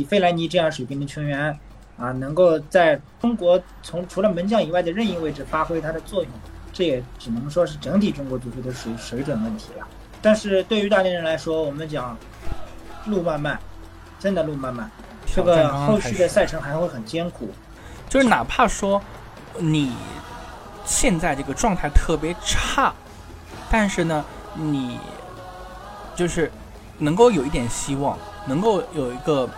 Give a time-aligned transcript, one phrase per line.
[0.00, 1.58] 以费莱尼这样水平的球员
[1.98, 6.32] 啊，能够在中国从除了门将以外的任意位置发挥他的作用，
[6.72, 9.86] 这也只能说是整体中国足球的水水准问题了。
[10.22, 12.16] 但是对于大连人来说，我们讲
[13.04, 13.60] 路漫漫，
[14.18, 14.90] 真的路漫漫，
[15.26, 17.50] 这个后续的赛程还会很艰苦。
[18.08, 19.00] 就是哪怕说
[19.58, 19.92] 你
[20.86, 22.92] 现在这个状态特别差，
[23.70, 24.98] 但是呢，你
[26.16, 26.50] 就是
[26.96, 29.48] 能够有一点希望，能够有一个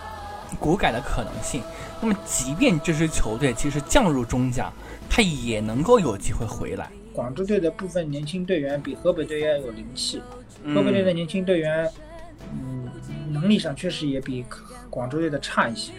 [0.59, 1.62] 股改的可能性。
[2.01, 4.70] 那么，即便这支球队其实降入中甲，
[5.09, 6.91] 他也能够有机会回来。
[7.12, 10.23] 广州队的部分年轻队员比河北队要有灵气，
[10.75, 11.88] 河北队的年轻队员，
[12.52, 12.88] 嗯，
[13.30, 14.45] 能力上确实也比
[14.88, 15.92] 广州队的差一些。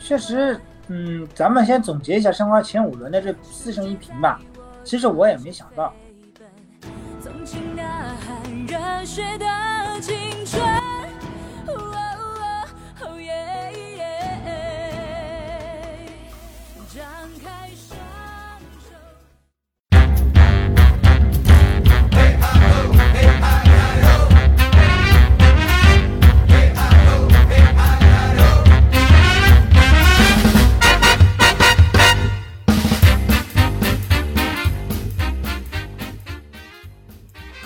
[0.00, 0.58] 确实，
[0.88, 4.40] 嗯，咱们先总结一下申花前五轮的这四胜一平吧。
[4.82, 5.94] 其实我也没想到。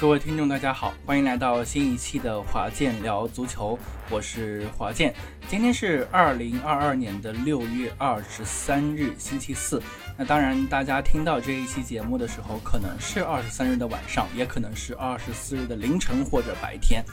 [0.03, 3.79] 各位听众，大家好，欢迎来到新一期的华健聊足球，
[4.11, 5.15] 我是华健。
[5.47, 9.81] 今天是二零二二年的六月二十三日，星期四。
[10.19, 17.05] 那当然，大家听到这一期节目的时候，可能是二十三日的晚上，也可能是二十四日的凌晨或者白天。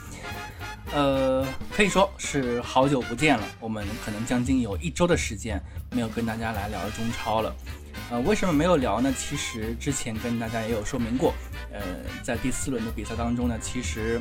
[0.92, 7.54] 呃，可以说是好久不见了，我们可能将近有一周的时间没有跟大家来聊中超了。
[8.10, 9.12] 呃，为什么没有聊呢？
[9.16, 11.32] 其实之前跟大家也有说明过，
[11.72, 11.80] 呃，
[12.24, 14.20] 在第四轮的比赛当中呢，其实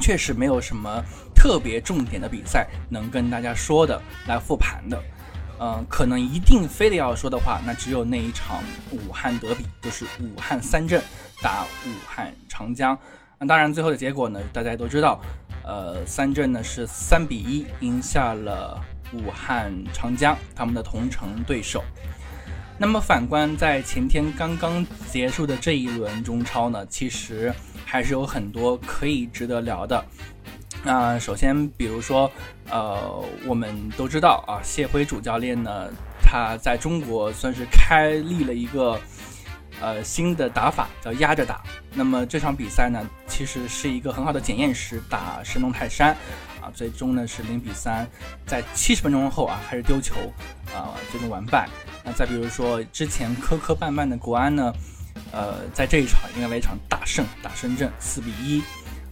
[0.00, 1.00] 确实没有什么
[1.32, 5.00] 特别重点的比赛能跟大家说的来复盘的。
[5.60, 11.00] 嗯，可能一定非得要说的话，那只有那一场武汉德比，就是武汉三镇
[11.40, 12.98] 打武汉长江。
[13.38, 15.20] 那当然，最后的结果呢，大家都知道，
[15.62, 21.84] 呃，三镇呢是三比一赢下了武汉长江，他们的同城对手。
[22.82, 27.52] 那么反观在前天刚刚结束的这一轮中超呢，其实
[27.84, 30.02] 还是有很多可以值得聊的。
[30.82, 32.32] 那首先，比如说，
[32.70, 35.90] 呃，我们都知道啊，谢辉主教练呢，
[36.22, 38.98] 他在中国算是开立了一个
[39.78, 41.62] 呃新的打法，叫压着打。
[41.92, 46.16] 那么这场比赛呢，其实是一个很好的检验师，打神农泰山。
[46.62, 48.06] 啊，最终呢是零比三，
[48.46, 50.14] 在七十分钟后啊，还是丢球，
[50.74, 51.68] 啊，最终完败。
[52.04, 54.72] 那再比如说之前磕磕绊绊的国安呢，
[55.32, 58.62] 呃，在这一场迎来了一场大胜，打深圳四比一。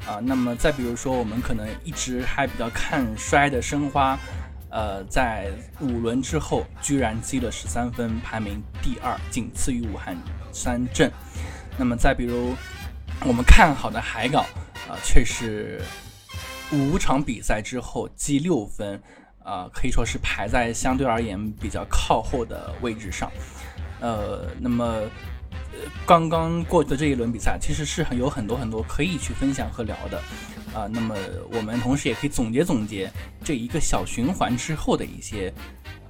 [0.06, 4.18] 啊，那么再比如说我们可能一直还比较看衰的申花，
[4.70, 5.50] 呃，在
[5.80, 10.16] 五轮之后居然积了十三分，排名第二，仅次于武汉
[10.52, 11.12] 三镇。
[11.76, 12.54] 那么再比如
[13.26, 14.44] 我们看好的海港，
[14.88, 15.82] 啊，却是。
[16.70, 19.00] 五场比赛之后积六分，
[19.48, 23.32] 啊，可以说是排在相对而言比较靠后的位置上。
[24.00, 25.02] 呃，那么
[26.06, 30.18] 刚刚过去的这一轮比赛，其实是很有很多很多可以去分享和聊的。
[30.74, 31.16] 啊，那么
[31.50, 33.10] 我们同时也可以总结总结
[33.42, 35.50] 这一个小循环之后的一些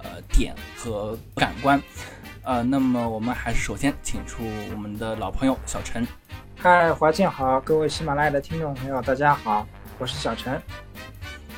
[0.03, 1.81] 呃点和感官。
[2.43, 6.05] 呃，那么我们还是首先请出我们的老朋友小陈。
[6.57, 9.65] 嗨，华健好，各位喜马拉雅的听众朋友，大家好。
[9.97, 10.61] 我是小陈，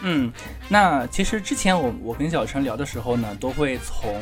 [0.03, 0.31] 嗯，
[0.67, 4.19] 那其实之前我我跟小陈聊的时候呢，都会从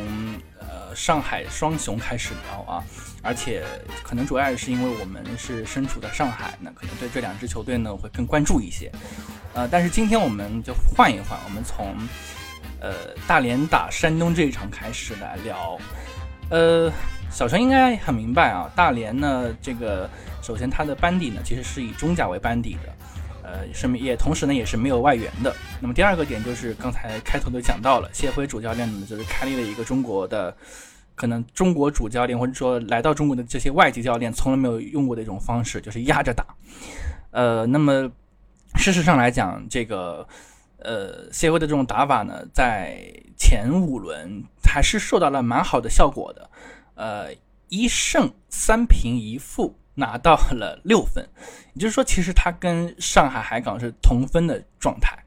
[0.59, 2.84] 呃上海双雄开始聊啊，
[3.22, 3.63] 而且
[4.03, 8.91] 可能主要也是因为我们是身处在上海，那可能对这两支球队呢会更关注一些，
[9.53, 11.96] 呃，但是今天我们就换一换，我们从
[12.81, 12.94] 呃
[13.25, 15.79] 大连打山东这一场开始来聊，
[16.50, 16.91] 呃，
[17.31, 20.09] 小陈应该很明白啊，大连呢这个
[20.41, 22.93] 首先他的班底呢其实是以中甲为班底的。
[23.51, 25.51] 呃，是也同时呢，也是没有外援的。
[25.81, 30.55] 那么第二个点就是刚才开头都讲到了，谢辉主教练呢，就是开立了一个中国的，
[31.16, 36.46] 可能中国主教练或者说来到中国的这些外籍教练从来没有用过的一种方式，就是压着打。
[37.31, 38.11] 呃，那么
[38.75, 40.28] 事实上来讲，这个
[40.78, 43.01] 呃谢辉的这种打法呢，在
[43.35, 46.49] 前五轮还是受到了蛮好的效果的。
[46.93, 47.34] 呃，
[47.69, 49.75] 一胜三平一负。
[49.99, 51.28] 拿到了六分，
[51.73, 55.17] 也就是说，其实他跟上海海港是同分的状态，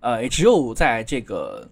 [0.00, 1.66] 呃，也只有在这个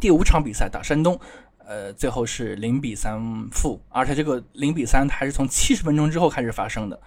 [0.00, 1.18] 第五场比赛打山东，
[1.58, 3.18] 呃，最后是零比三
[3.50, 7.00] 负，而且这个零比三还是从七十分钟之后开始发生的，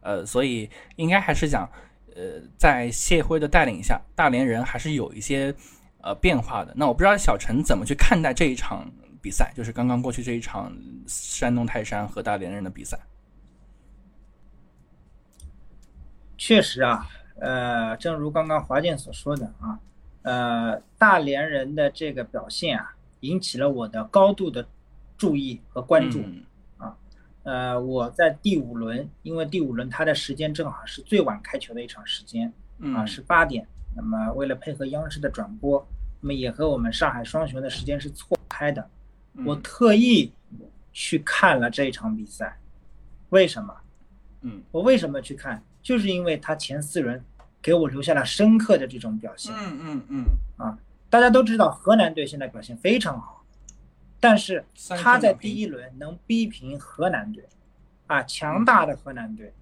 [0.00, 1.68] 呃，所以应该还是讲，
[2.14, 5.52] 呃，在谢辉的带领下，大连人还是有一些
[6.00, 6.72] 呃变化的。
[6.76, 8.88] 那我不知道小陈怎么去看待这一场
[9.20, 10.72] 比赛，就是刚刚过去这一场
[11.08, 12.96] 山东泰山和大连人的比赛。
[16.38, 17.04] 确实啊，
[17.40, 19.78] 呃，正如刚刚华健所说的啊，
[20.22, 24.64] 呃，大连人的这个表现啊，引起了我的高度的
[25.16, 26.24] 注意和关注。
[26.78, 26.96] 啊，
[27.42, 32.52] 呃，我在第五轮，因为第五轮它的时间正好是最晚开球的一场时间，
[32.94, 33.66] 啊，是八点。
[33.96, 35.84] 那么为了配合央视的转播，
[36.20, 38.88] 那么也和我们上海双雄的时间是错开的。
[39.44, 40.32] 我特意
[40.92, 42.58] 去看了这一场比赛，
[43.30, 43.74] 为什么？
[44.42, 45.60] 嗯，我为什么去看？
[45.82, 47.22] 就是因为他前四轮
[47.62, 49.54] 给我留下了深刻的这种表现。
[49.54, 50.24] 嗯嗯嗯。
[50.56, 50.78] 啊，
[51.08, 53.44] 大家都知道河南队现在表现非常好，
[54.20, 54.64] 但是
[55.02, 57.48] 他在第一轮能逼平河南队，
[58.06, 59.54] 啊，强大的河南队，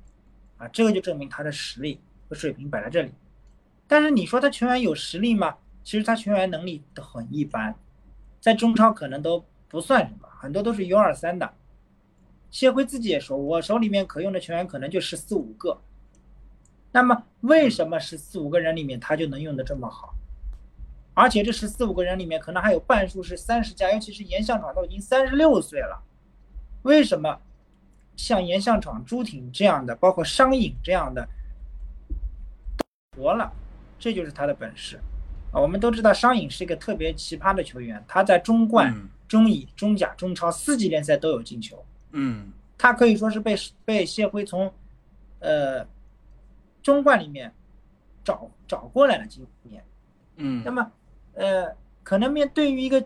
[0.58, 3.12] 啊，这个就证明他的实力和水平摆在这里。
[3.86, 5.56] 但是你说他球员有实力吗？
[5.84, 7.74] 其实他球员能力都很一般，
[8.40, 11.52] 在中超可能都不算什么，很多都是 U 二三的。
[12.50, 15.78] 谢辉自己也说，我手里面可用的球员可能就十四五个。
[16.96, 20.14] 那么为什么十四五个人里面他就能用的这么好？
[21.12, 26.02] 而且这十四五个人里面可能还有半数是三十加，尤其是严向闯都已经三十六岁了。
[26.84, 27.38] 为什么
[28.16, 31.28] 像严向闯、朱挺这样的，包括商隐这样的
[33.14, 33.52] 活了？
[33.98, 34.98] 这就是他的本事
[35.52, 35.60] 啊！
[35.60, 41.84] 我们都知道商隐是一个特别奇葩的球员，他在中冠、中乙、中甲、中超四级联赛都有进球。
[42.12, 43.54] 嗯，他可以说是被
[43.84, 44.72] 被谢辉从
[45.40, 45.86] 呃。
[46.86, 47.52] 中冠里面
[48.22, 49.84] 找找过来了今年，
[50.36, 50.92] 嗯，那么
[51.34, 53.04] 呃，可能面对于一个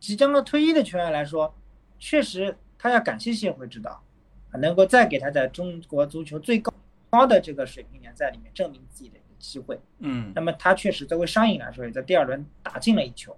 [0.00, 1.54] 即将要退役的球员来说，
[1.96, 4.02] 确实他要感谢谢辉指导，
[4.50, 6.74] 啊，能够再给他在中国足球最高
[7.08, 13.36] 高的这个水平联赛里面证明自己的一个机会，嗯，那么他确实作为商隐来说，也在第二轮打进了一球，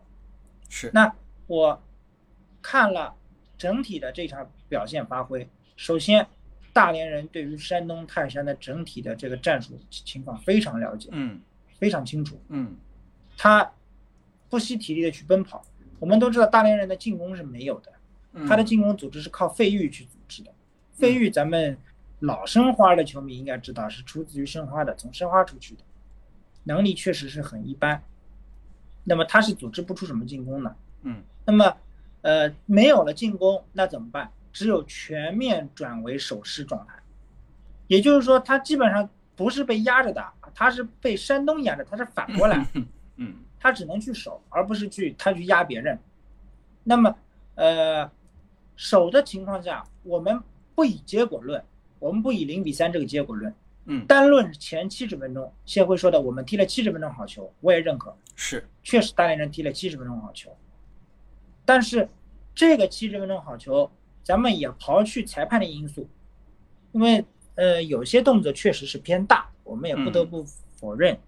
[0.70, 0.90] 是。
[0.94, 1.14] 那
[1.46, 1.82] 我
[2.62, 3.14] 看了
[3.58, 5.46] 整体的这场表现发挥，
[5.76, 6.26] 首先。
[6.72, 11.40] 大连人对于山东泰山的整体的这个战术情况非常了解，嗯，
[11.78, 12.74] 非常清楚，嗯，
[13.36, 13.72] 他
[14.48, 15.62] 不惜体力的去奔跑。
[15.98, 17.92] 我们都知道大连人的进攻是没有的，
[18.48, 20.50] 他的进攻组织是靠费玉去组织的。
[20.94, 21.76] 费玉，咱们
[22.20, 25.82] 老申花的球迷应该知道是出自于申花的，从申花出去的，
[26.64, 28.02] 能力确实是很一般。
[29.04, 31.76] 那么他是组织不出什么进攻的，嗯，那么
[32.22, 34.30] 呃没有了进攻，那怎么办？
[34.52, 36.94] 只有全面转为守势状态，
[37.86, 42.66] 也就是说，他基本上不是被压着打，他是被山东压着，他是反过来，
[43.16, 45.98] 嗯，他只能去守，而不是去他去压别人。
[46.84, 47.16] 那么，
[47.54, 48.10] 呃，
[48.76, 50.38] 守的情况下，我们
[50.74, 51.64] 不以结果论，
[51.98, 53.54] 我们不以零比三这个结果论，
[53.86, 60.54] 嗯，单论前七十分钟，谢辉说的，我们踢了七十分钟好球，我也认可，是，确实大连人踢了七十分钟好球，
[61.64, 62.06] 但是
[62.54, 63.90] 这个七十分钟好球。
[64.22, 66.08] 咱们也刨去裁判的因素，
[66.92, 67.24] 因为
[67.56, 70.44] 呃有些动作确实是偏大，我们也不得不
[70.76, 71.18] 否认，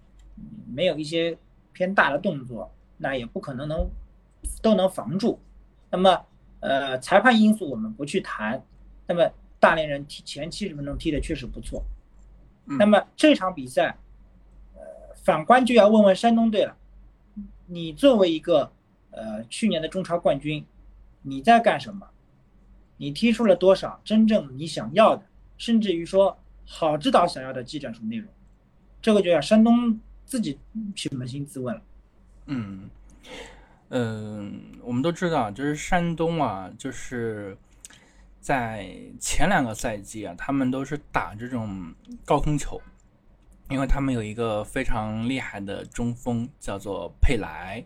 [0.73, 1.37] 没有一些
[1.73, 3.85] 偏大的动作，那也不可能能
[4.61, 5.39] 都能防住。
[5.91, 6.25] 那么
[6.61, 8.63] 呃裁判因素我们不去谈，
[9.07, 11.83] 那么大连人踢前七十分钟踢的确实不错。
[12.65, 13.97] 那么这场比赛，
[14.73, 14.81] 呃
[15.23, 16.75] 反观就要问问山东队了，
[17.67, 18.71] 你作为一个
[19.11, 20.65] 呃去年的中超冠军，
[21.21, 22.07] 你在干什么？
[22.97, 25.23] 你踢出了多少真正你想要的，
[25.57, 28.31] 甚至于说郝指导想要的技战术内容，
[29.01, 30.57] 这个就要山东自己
[30.95, 31.81] 去扪心自问了。
[32.45, 32.89] 嗯，
[33.89, 37.57] 嗯，我们都知道，就是山东啊，就是
[38.39, 42.81] 在前两个赛季啊，他们都是打这种高空球，
[43.69, 47.83] 因为他们有一个非常厉害的中锋叫做佩莱，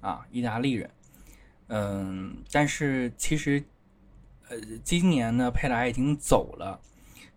[0.00, 0.88] 啊，意大利人。
[1.66, 3.64] 嗯，但是其实。
[4.50, 6.76] 呃，今年呢，佩莱已经走了，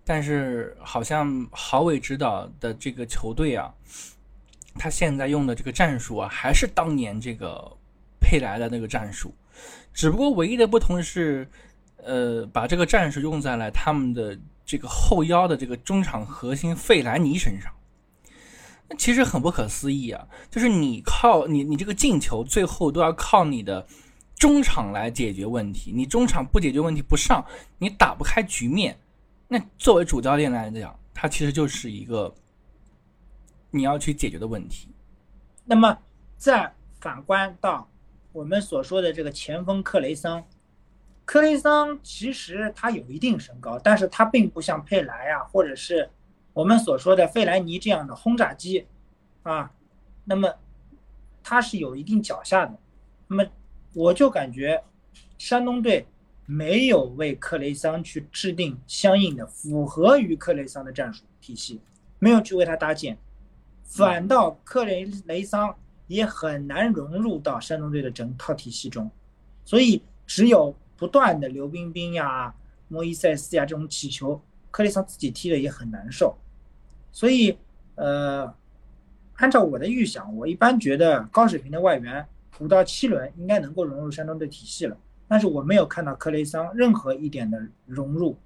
[0.03, 3.72] 但是好像郝伟指导的这个球队啊，
[4.79, 7.72] 他现在用的这个战术啊，还是当年这个
[8.20, 9.32] 佩莱的那个战术，
[9.93, 11.48] 只不过唯一的不同是，
[11.98, 17.72] 呃，把这个战术用在了他们的这个后腰的这个中场核心费兰尼身上。
[18.89, 23.86] 那其实很不可思议啊，就是你靠你你这个进球，最后都要靠你的。
[24.44, 27.42] 中场来解决问题，你中场不解决问题不上，
[27.78, 29.00] 你打不开局面。
[29.48, 32.36] 那作为主教练来讲，他其实就是一个
[33.72, 34.90] 你要去解决的问题。
[35.64, 35.98] 那么
[36.36, 37.90] 再反观到
[38.34, 40.44] 我们所说的这个前锋克雷桑，
[41.24, 46.10] 克雷桑其实他有一定身高，但是他并不像佩莱啊，或者是
[46.52, 48.86] 我们所说的费莱尼这样的轰炸机
[49.44, 49.72] 啊。
[50.26, 50.54] 那么
[51.42, 52.78] 他是有一定脚下的。
[53.26, 53.46] 那么
[53.94, 54.84] 我就感觉
[55.38, 56.06] 山东队
[56.46, 61.80] 没有为克雷桑去制定相应的符合于克雷桑的战术体系，
[62.20, 63.18] 没有去为他搭建，
[63.84, 65.76] 反倒克雷雷桑
[66.08, 69.10] 也很难融入到山东队的整套体系中，
[69.64, 72.54] 所以只有不断的刘彬彬呀、
[72.88, 76.36] 莫伊塞斯呀这种起球，克雷桑自己踢的也很难受，
[77.12, 77.58] 所以
[77.96, 78.54] 呃，
[79.36, 82.26] 按照我的预想，我一般觉得高水平的外援。
[82.60, 84.95] 五到七轮应该能够融入山东队体系了，
[85.27, 88.38] 但是我没有看到克雷桑任何一点的融入，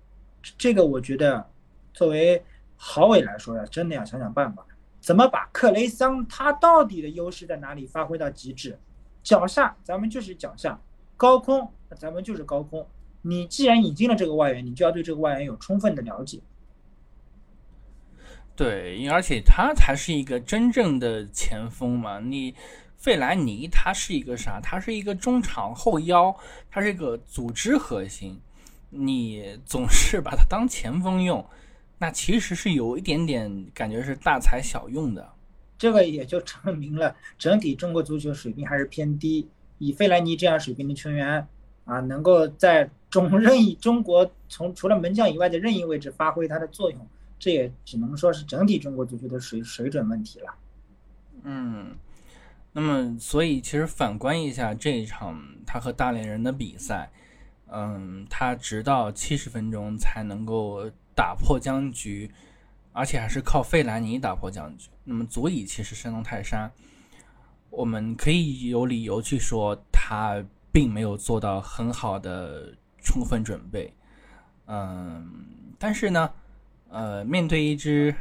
[0.57, 1.45] 这个我觉得
[1.93, 2.41] 作为
[2.77, 4.65] 郝伟来说呀，真的要想想办法，
[5.01, 8.79] 怎么把克雷桑他到底的优势在哪里发挥到极致？
[9.21, 10.79] 脚下咱们就是脚下，
[11.17, 12.87] 高空咱们就是高空。
[13.21, 16.39] 你既然引进了这个外援，你就要对这个外援有充分的了解。
[18.55, 22.55] 对，而且他才是一个真正的前锋嘛，你。
[22.97, 24.59] 费兰尼他是一个啥？
[24.59, 26.35] 他是一个中场后腰，
[26.69, 28.37] 他是一个组织核心。
[28.89, 31.45] 你总是把他当前锋用，
[31.99, 35.29] 那其实是有一点点感觉是大材小用的。
[35.77, 39.47] 这个也就证明了整体中国足球水平还是偏低。
[39.77, 41.47] 以费莱尼这样水平的球员
[41.85, 50.55] 啊，能够在中 任意中国从除了门将以外的任意位置发挥他的作用，这也只能说是整体中国足球的水水准问题了。
[51.43, 51.95] 嗯。
[52.79, 57.09] 那么，所以其实反观一下这一场他和大连人的比赛，
[57.71, 62.29] 嗯，他直到七十分钟才能够打破僵局，
[62.93, 64.91] 而且还是靠费兰尼打破僵局。
[65.03, 66.71] 那么，足以其实山东泰山，
[67.71, 73.91] 我们可以有理由去说他并没有做到很好的充分准备，
[74.67, 75.27] 嗯，
[75.79, 76.31] 但是呢，
[76.89, 78.13] 呃，面对一支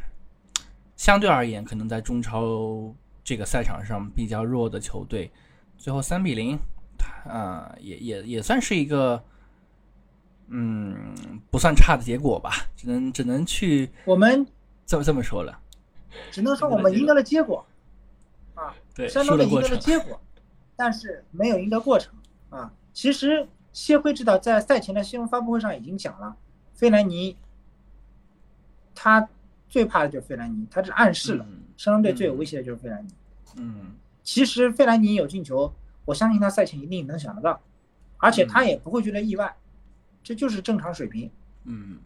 [0.97, 2.95] 相对而言可能在中超。
[3.27, 5.29] 这个赛场上比较弱的球队，
[5.77, 6.57] 最后三比零，
[7.25, 9.21] 啊，也也也算是一个，
[10.47, 11.13] 嗯，
[11.51, 14.47] 不算差的结果吧，只能只能去我们
[14.87, 15.59] 这么这么说了，
[16.31, 17.67] 只能说我们赢得了结果，
[18.55, 20.21] 啊，对，山东队赢得了结果，
[20.77, 22.15] 但是没有赢得过程
[22.49, 22.73] 啊。
[22.93, 26.37] 其实谢辉指导在赛前的新闻发布会上已经讲了，
[26.75, 27.37] 费兰尼，
[28.95, 29.29] 他
[29.69, 31.45] 最怕的就是费兰尼，他是暗示了。
[31.77, 33.11] 山东队最有威胁的就是费兰尼。
[33.57, 35.73] 嗯，其实费兰尼有进球，
[36.05, 37.61] 我相信他赛前一定能想得到，
[38.19, 39.57] 而且他也不会觉得意外，
[40.23, 41.31] 这就是正常水平。
[41.65, 41.99] 嗯，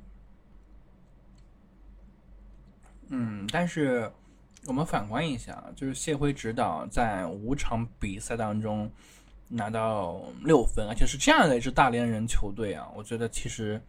[3.08, 4.10] 嗯，但是
[4.66, 8.90] 我们反观一下，就是谢辉指导在五场比赛当中
[9.48, 13.80] 拿到六分，而且是这样的一支大连人球队啊，我觉得其实，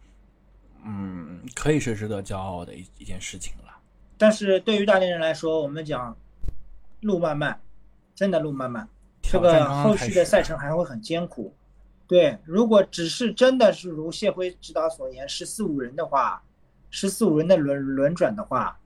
[0.84, 3.72] 嗯，可以是值得骄傲的一一件事情了。
[4.18, 6.16] 但是对于大连人来说，我们讲
[7.02, 7.60] 路漫漫，
[8.14, 8.88] 真的路漫漫，
[9.20, 11.54] 这个后续的赛程还会很艰苦。
[12.06, 16.42] 对，如果只是真的是如谢辉指导所言，十四五人的话，
[16.90, 18.80] 十四五人的轮轮转的话，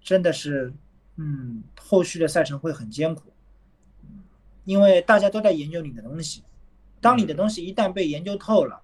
[0.00, 0.72] 真的是，
[1.16, 3.32] 嗯，后续的赛程会很艰苦。
[4.64, 6.44] 因为大家都在研究你的东西，
[7.00, 8.80] 当你的东西一旦被研究透了，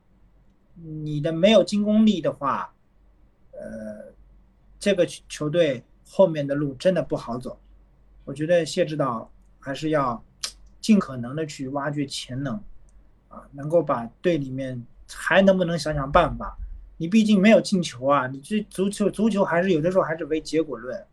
[0.75, 2.75] 你的没有进攻力的话，
[3.53, 4.15] 呃。
[4.77, 7.59] 这个球队后面的路真的不好走，
[8.25, 10.23] 我觉得谢指导还是要
[10.81, 12.55] 尽可能的去挖掘潜能，
[13.29, 16.57] 啊，能够把队里面还能不能想想办法？
[16.97, 21.05] 你毕竟没有进球啊，你这足球足球还是有的时候还是唯结果论。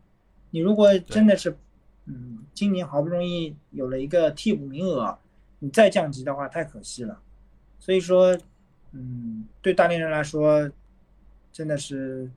[0.50, 1.56] 你如果真的是，
[2.06, 5.18] 嗯，今年好不容易有了一个替补名额，
[5.58, 7.20] 你再降级的话太可惜了。
[7.78, 8.38] 所以说，
[8.92, 10.70] 嗯，对大连人来说，
[11.52, 12.30] 真的是。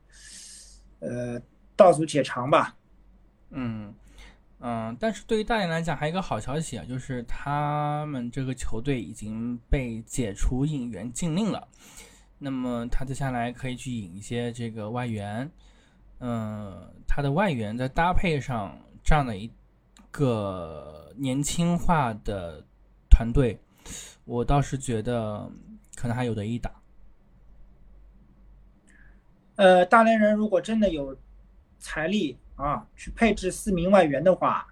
[0.98, 1.38] 呃，
[1.76, 2.74] 道阻且长吧。
[3.50, 3.94] 嗯
[4.58, 11.68] 嗯，但是对于大连来讲，还有一个好消息啊，就是他们这个球队已经被解除引援禁令了。
[12.38, 15.50] 那么他接下来可以去引一些这个外援。
[16.20, 19.50] 嗯，他的外援在搭配上这样的一
[20.10, 22.64] 个年轻化的
[23.10, 23.58] 团队，
[24.24, 25.50] 我倒是觉得
[25.94, 26.72] 可能还有得一打。
[29.56, 31.14] 呃，大连人如果真的有
[31.78, 34.66] 财力啊，去配置四名外援的话，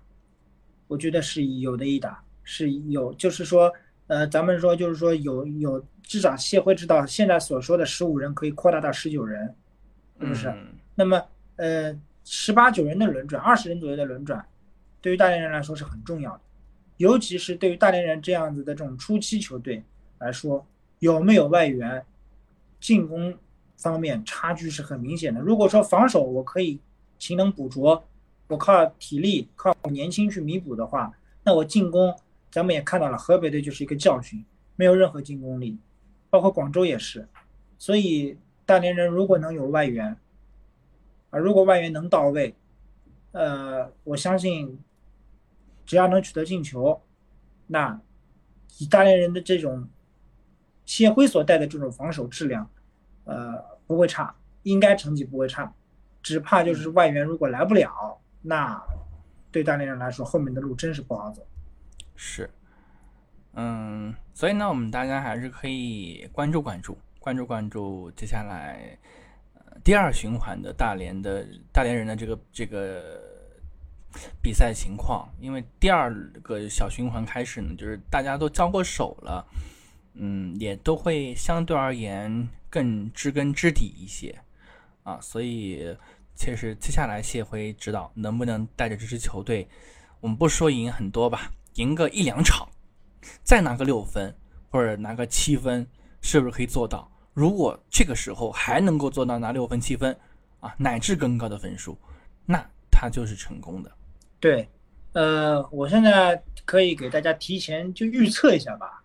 [0.89, 3.73] 我觉得是有的一打，是有，就是说，
[4.07, 9.55] 呃，咱们说就是说有有至少谢辉知道现在所说的十五人可以扩大到十九人，
[10.21, 10.55] 是不是？
[10.95, 11.23] 那么，
[11.57, 14.45] 呃，十八九人的轮转，二十人左右的轮转，
[15.01, 16.41] 对于大连人来说是很重要的，
[16.97, 19.85] 尤其是对于大连人这样子的这种初期球队
[20.19, 20.67] 来说，
[20.99, 22.05] 有没有外援，
[22.81, 23.37] 进攻。
[23.77, 25.41] 方面差距是很明显的。
[25.41, 26.81] 如果说防守我可以
[27.19, 28.05] 勤能补拙，
[28.49, 32.17] 我靠体力、靠年轻去弥补的话，那我进攻，
[32.51, 34.45] 咱们也看到了，河北队就是一个教训，
[34.77, 35.79] 没有任何进攻力，
[36.31, 37.27] 包括广州也是。
[37.79, 40.17] 所以大连人如果能有外援，
[41.31, 42.55] 啊，如果外援能到位，
[43.33, 44.79] 呃，我相信
[45.85, 47.01] 只要能取得进球，
[47.67, 48.01] 那
[48.79, 49.89] 以大连人的这种
[50.87, 52.71] 谢辉所带的这种防守质量，
[53.25, 55.75] 呃，不会差，应该成绩不会差，
[56.25, 58.83] 只怕就是外援如果来不了，那
[59.53, 61.47] 对大连人来说后面的路真是不好走。
[62.17, 62.51] 是，
[63.53, 66.99] 嗯，所以呢，我们大家还是可以关注关注。
[67.21, 68.99] 关注关注，接下来，
[69.55, 73.19] 呃，第二循环的大连的大连人的这个这个
[74.43, 76.13] 比赛情况，因为第二
[76.43, 79.47] 个小循环开始呢，就是大家都交过手了，
[80.13, 84.39] 嗯，也都会相对而言更知根知底一些
[85.05, 85.97] 啊，所以
[86.35, 89.69] 其实接下来谢辉指导能不能带着这支球队，
[90.21, 92.69] 我们不说赢很多吧，赢个一两场，
[93.43, 94.35] 再拿个六分
[94.71, 95.87] 或者拿个七分，
[96.21, 97.09] 是不是可以做到？
[97.35, 100.17] 如果这个时候还能够做到拿六分、七分，
[100.61, 101.99] 啊，乃至更高的分数，
[102.47, 103.93] 那他就是成功的。
[104.41, 104.69] 对，
[105.13, 109.05] 呃，我现在可以给大家提前就预测一下吧。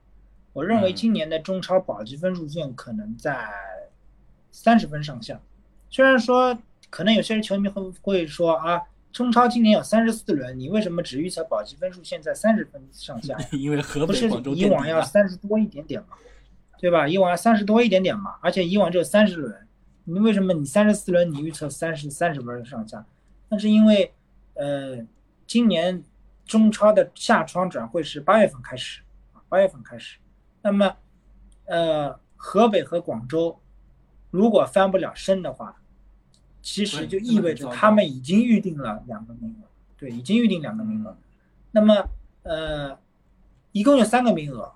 [0.53, 3.49] 我认为今年的中超保级分数线可能在
[4.51, 5.39] 三十分上下。
[5.89, 6.57] 虽然说
[6.89, 8.81] 可能有些球迷会会说啊，
[9.11, 13.35] 中超今年有三十四轮，你为什么只预测保级分数现在三十分上下？
[13.51, 16.17] 因为河北、广州以往要三十多一点点嘛。
[16.81, 17.05] 对吧？
[17.05, 19.53] 以往三十多一点点嘛，而且以往只有三十轮，
[20.05, 23.05] 你为什么你三十四轮你预测三十三十分上下？
[23.49, 24.13] 那是因为，
[24.53, 24.97] 呃，
[25.45, 26.01] 今年
[26.45, 29.01] 中超的夏窗转会是八月份开始，
[29.49, 30.19] 八月份开始。
[30.61, 30.95] 那么，
[31.65, 33.59] 呃，河北和广州
[34.31, 35.81] 如果翻不了身的话，
[36.61, 41.17] 其实就意味着他们已经预定了两个名额，对，已经预定两个名额。
[41.71, 42.09] 那么，
[42.43, 42.99] 呃，
[43.71, 44.73] 一共有三个名额。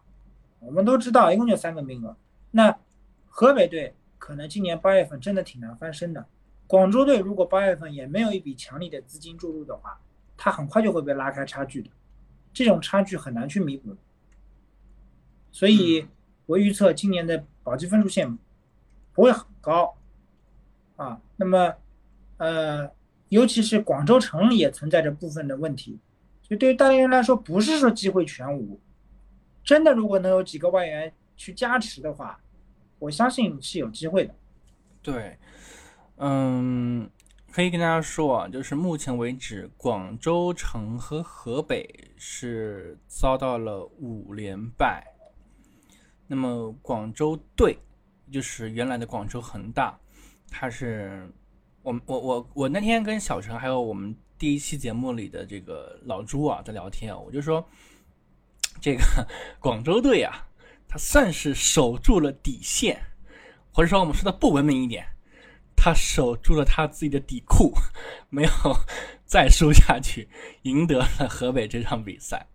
[0.59, 2.15] 我们都知道，一共就三个名额。
[2.51, 2.79] 那
[3.27, 6.25] 河北队可能今年八月份真的挺难翻身的。
[6.67, 9.99] 广州队如果八月份也没有一笔强力的资金注入的话，
[10.37, 11.89] 他很快就会被拉开差距的。
[12.53, 13.97] 这种差距很难去弥补。
[15.51, 16.07] 所以，
[16.45, 18.37] 我预测今年的保级分数线
[19.13, 19.95] 不会很高
[20.95, 21.21] 啊。
[21.35, 21.73] 那么，
[22.37, 22.91] 呃，
[23.29, 25.99] 尤其是广州城也存在着部分的问题。
[26.41, 28.79] 所以，对于大连人来说，不是说机会全无。
[29.63, 32.37] 真的，如果能有几个外援去加持的话，
[32.99, 34.35] 我相信是有机会的。
[35.01, 35.37] 对，
[36.17, 37.09] 嗯，
[37.51, 45.05] 可以跟大家说啊，就是目前为止，广州城和河北是遭到了五连败。
[46.27, 47.77] 那么广州队，
[48.33, 49.97] 就是原来的广州恒大，
[50.49, 51.31] 他是
[51.83, 57.63] 我我我我那天跟小陈还有我们第一期节目里的这个老朱啊在聊天，我就说。
[58.81, 59.03] 这个
[59.61, 60.45] 广州队啊，
[60.89, 62.99] 他算是守住了底线，
[63.71, 65.05] 或者说我们说的不文明一点，
[65.73, 67.71] 他守住了他自己的底裤，
[68.29, 68.49] 没有
[69.25, 70.27] 再输下去，
[70.63, 72.45] 赢得了河北这场比赛。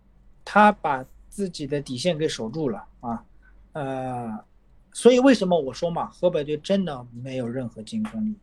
[0.45, 3.25] 他把自己的底线给守住了啊，
[3.71, 4.45] 呃，
[4.91, 8.35] 所以为什么我说嘛，河北队真的没有任何进攻力，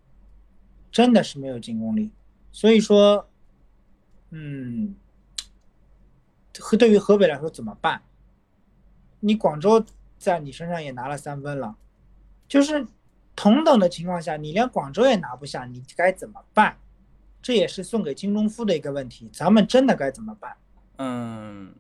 [0.90, 2.11] 真的是没有进攻力。
[2.52, 3.28] 所以说，
[4.30, 4.94] 嗯。
[6.59, 8.00] 和对于河北来说怎么办？
[9.20, 9.85] 你广州
[10.16, 11.76] 在你身上也拿了三分了，
[12.48, 12.87] 就是
[13.35, 16.78] 同等的情况下，你连广州也拿不下，你该怎么办？
[17.42, 19.28] 这也是送给金钟夫的一个问题。
[19.35, 20.56] 咱们真的该怎么办？
[20.96, 21.74] 嗯，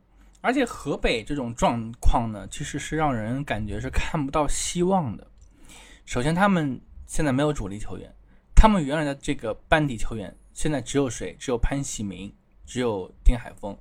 [0.46, 5.26] 而且河北这种状况呢，其实是让人感觉是看不到希望的。
[6.04, 8.14] 首先，他们现在没有主力球员，
[8.54, 11.34] 他们原来的这个班底球员现在只有谁？
[11.36, 12.32] 只有潘喜明，
[12.64, 13.76] 只有丁海峰。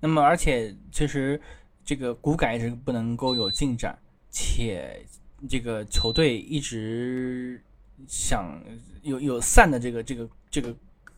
[0.00, 1.38] 那么，而且其实
[1.84, 3.98] 这个股改一直不能够有进展，
[4.30, 5.04] 且
[5.46, 7.62] 这个球队一直
[8.08, 8.58] 想
[9.02, 10.74] 有有散的这个这个这个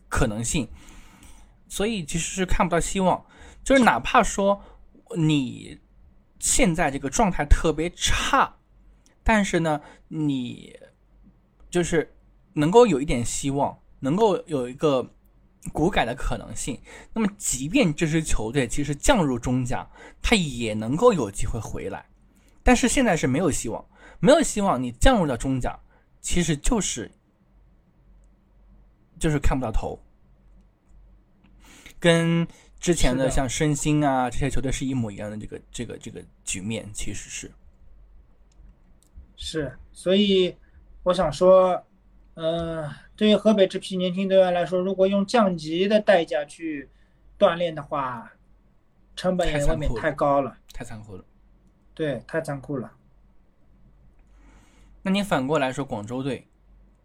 [0.09, 0.67] 可能性，
[1.69, 3.25] 所以其实是看不到希望。
[3.69, 4.59] 就是哪怕说
[5.15, 5.79] 你
[6.39, 8.55] 现在这个状态特别差，
[9.21, 10.75] 但是呢，你
[11.69, 12.11] 就是
[12.53, 15.13] 能够有一点希望，能够有一个。
[15.73, 16.81] 股改的可能性，
[17.13, 19.85] 那么即便这支球队其实降入中甲，
[20.21, 22.09] 他也能够有机会回来，
[22.63, 23.85] 但是现在是没有希望，
[24.19, 25.77] 没有希望，你降入到中甲，
[26.21, 27.11] 其实就是
[29.19, 29.99] 就是看不到头，
[31.99, 32.47] 跟
[32.79, 37.51] 之前的像申鑫啊这些球队是一模一样的这个这个这个局面，其实是
[39.35, 40.55] 是，所以
[41.03, 41.83] 我想说。
[42.35, 46.89] 呃，对于河北这批年轻队员来说，如果用降级的代价去
[47.37, 48.31] 锻炼的话，
[49.13, 51.25] 成本也未免太高了，太残酷了。
[51.93, 52.93] 对，太残酷了。
[55.01, 56.47] 那你反过来说，广州队，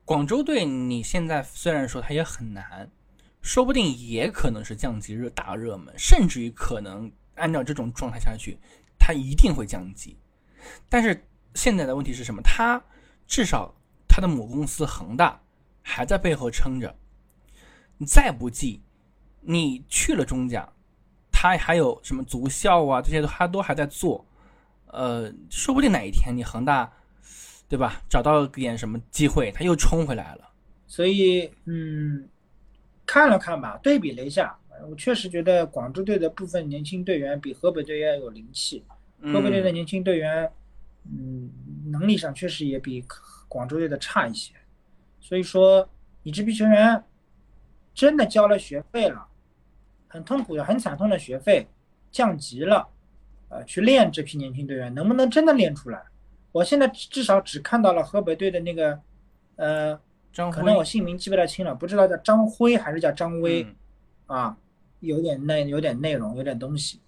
[0.04, 2.88] 广州队，你现在虽然说他也很难，
[3.44, 8.59] 说不定也可能是降级热大热门，甚至于可能按照这种状态下去，
[8.98, 10.16] 它一定会降级。
[10.88, 12.40] 但是现在的问题是什么？
[12.42, 12.83] 它
[13.26, 13.74] 至少
[14.09, 15.42] 它的母公司恒大
[15.83, 16.96] 还在背后撑着，
[17.98, 18.83] 你再不济，
[19.42, 20.72] 你去了中甲，
[21.30, 24.26] 它还有什么足校啊这些都它都还在做，
[24.87, 26.90] 呃，说不定哪一天你恒大。
[27.66, 28.02] 对吧？
[28.11, 30.50] 找到点什么机会，他又冲回来了。
[30.87, 32.28] 所以，嗯，
[33.14, 34.59] 看了看吧，对比了一下，
[34.90, 38.85] 我确实觉得广州队的部分年轻队员比河北队要有灵气。
[39.33, 40.50] 河北队的年轻队员，
[41.05, 41.48] 嗯，
[41.92, 43.05] 能力上确实也比
[43.46, 44.53] 广州队的差一些。
[45.20, 45.88] 所以说，
[46.24, 47.05] 你这批球员
[47.94, 49.24] 真的交了学费了，
[50.09, 51.68] 很痛苦的、很惨痛的学费，
[52.11, 52.88] 降级了，
[53.48, 56.03] 呃，去练这批年轻队员，能不能真的练出来？
[56.50, 59.00] 我现在至少只看到了河北队的那个，
[59.55, 60.00] 呃，
[60.53, 63.66] 可能我姓名记不太清了，不知道叫张辉还是叫张威，
[64.27, 64.57] 啊，
[65.01, 67.01] 有点内有点内容，有点东西。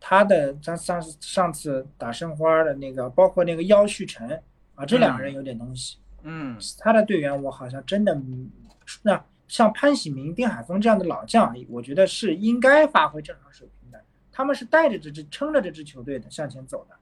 [0.00, 4.40] 他的咱上上次打申花的那个，包括那个姚旭晨
[4.74, 5.98] 啊，这两个人有点东西。
[6.22, 8.20] 嗯，他的队员我好像真的，
[9.02, 14.00] 那像潘喜明、丁海峰这样的老将，我觉得是应该发挥正常水平的。
[14.32, 16.96] 他们是带着这支撑着这支球队的向前走的。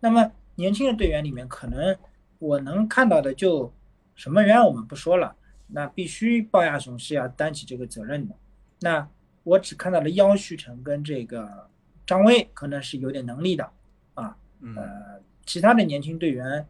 [0.00, 0.30] 那么。
[0.58, 1.96] 年轻的队员里面，可能
[2.40, 3.72] 我能看到的就
[4.18, 5.34] 什么原因我们不说了，
[5.68, 8.34] 那必须鲍亚雄是要担起这个责任的。
[8.80, 9.08] 那
[9.44, 11.70] 我只看到了姚旭成跟这个
[12.04, 13.70] 张威，可能是有点能力的
[14.14, 14.36] 啊。
[14.76, 16.66] 呃，其他的年轻队员，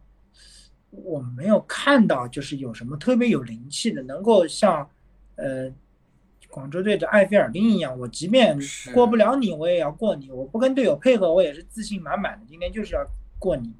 [0.91, 4.89] 我没有看到就是有什么特别有灵气的，能够像
[5.37, 5.73] 呃
[6.49, 8.57] 广州队的埃菲尔丁一样，我即便
[8.95, 10.31] 过不了你，我也要过你。
[10.31, 12.47] 我不跟队友配合，我也是自信满满的。
[12.47, 13.05] 今天就是要。
[13.41, 13.73] 过你，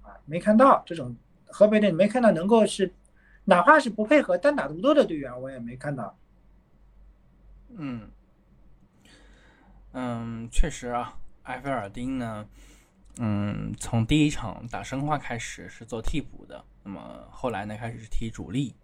[0.00, 1.14] 啊，没看到这种
[1.52, 2.92] 河北队没看到能够是，
[3.44, 6.16] 哪怕是不配合单打独斗的队员，我也没看到。
[7.76, 8.10] 嗯，
[9.92, 12.46] 嗯，确实啊，埃菲尔丁呢，
[13.18, 18.74] 嗯，从第一场打申花开始是做替补的，那么后来呢开始是踢主力，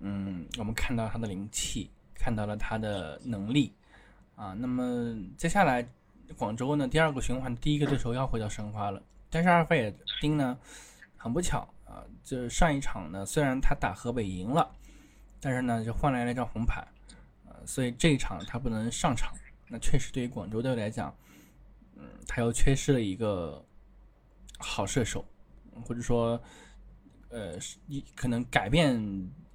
[0.00, 3.72] 嗯，我们看到他的灵气，看到了他的能力，
[4.36, 5.86] 啊，那么接下来
[6.36, 9.02] 广州呢第二个循环第一个对手要回到申花了。
[9.30, 10.58] 但是阿尔菲尔丁呢，
[11.22, 14.74] 很不巧啊，就是上一场呢，虽然他打河北赢了，
[15.38, 16.82] 但是呢就换来了一张红牌，
[17.44, 19.34] 呃，所以这一场他不能上场。
[19.68, 21.14] 那确实对于广州队来讲，
[21.94, 23.62] 嗯，他又缺失了一个
[24.58, 25.22] 好射手，
[25.84, 26.40] 或者说，
[27.28, 28.98] 呃，一可能改变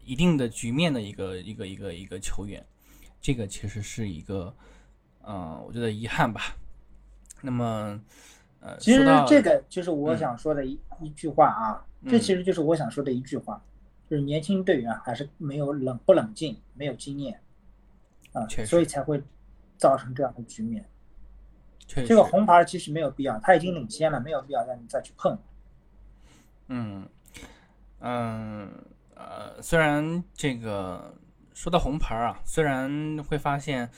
[0.04, 2.63] 一定的局面的一个一个一个一个球员，
[3.19, 4.56] 这个其实是一个，
[5.23, 6.56] 嗯，我觉得遗憾吧。
[7.41, 7.99] 那么。
[8.80, 13.62] 其实这个就是我想说的一一句话啊，这其实就是我想说的一句话，
[14.10, 17.39] 就是年轻队员还是没有冷不冷静，没有经验
[18.34, 19.21] 啊，所以才会
[19.78, 20.84] 造成这样的局面。
[21.88, 25.38] 这个红牌其实没有必要，他已经领先了，没有必要让你再去碰。
[26.67, 27.08] 嗯
[27.99, 28.71] 嗯
[29.13, 31.15] 呃，虽然这个
[31.54, 33.89] 说到红牌啊，虽然会发现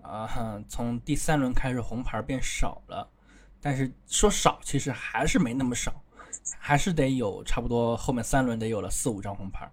[0.00, 3.10] 啊，从第三轮开始红牌变少了。
[3.64, 5.90] 但是说少，其实还是没那么少，
[6.58, 9.66] 还是得有差不多后面三轮得有了四五张红牌，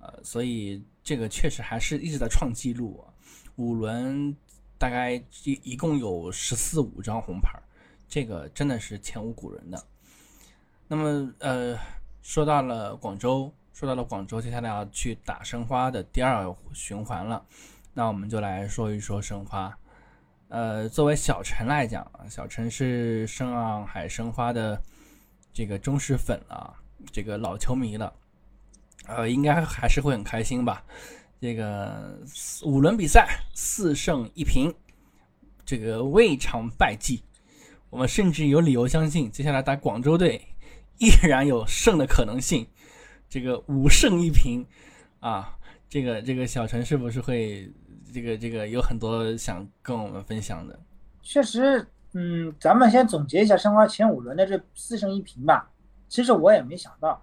[0.00, 3.14] 呃，所以这个确实还是一直在创纪录啊，
[3.54, 4.36] 五轮
[4.76, 5.12] 大概
[5.44, 7.56] 一一共有十四五张红牌，
[8.08, 9.80] 这个真的是前无古人的。
[10.88, 11.78] 那么呃，
[12.22, 17.46] 说到了广州，说到了广州，接下来要去打申花的第二循环了，
[17.94, 19.78] 那我们就来说一说申花。
[20.50, 24.82] 呃，作为小陈来讲，小陈是上海申花的
[25.52, 26.74] 这个忠实粉啊，
[27.12, 28.12] 这个老球迷了，
[29.06, 30.82] 呃，应该还是会很开心吧？
[31.40, 32.18] 这个
[32.64, 34.74] 五轮比赛四胜一平，
[35.64, 37.22] 这个未尝败绩，
[37.88, 40.44] 我们甚至有理由相信，接下来打广州队
[40.98, 42.66] 依然有胜的可能性。
[43.28, 44.66] 这个五胜一平
[45.20, 45.56] 啊，
[45.88, 47.70] 这个这个小陈是不是会？
[48.12, 50.78] 这个这个有很多想跟我们分享的，
[51.22, 55.70] 确实，嗯，咱们先总结一下申花前五轮的这四胜一平吧。
[56.08, 57.22] 其实我也没想到，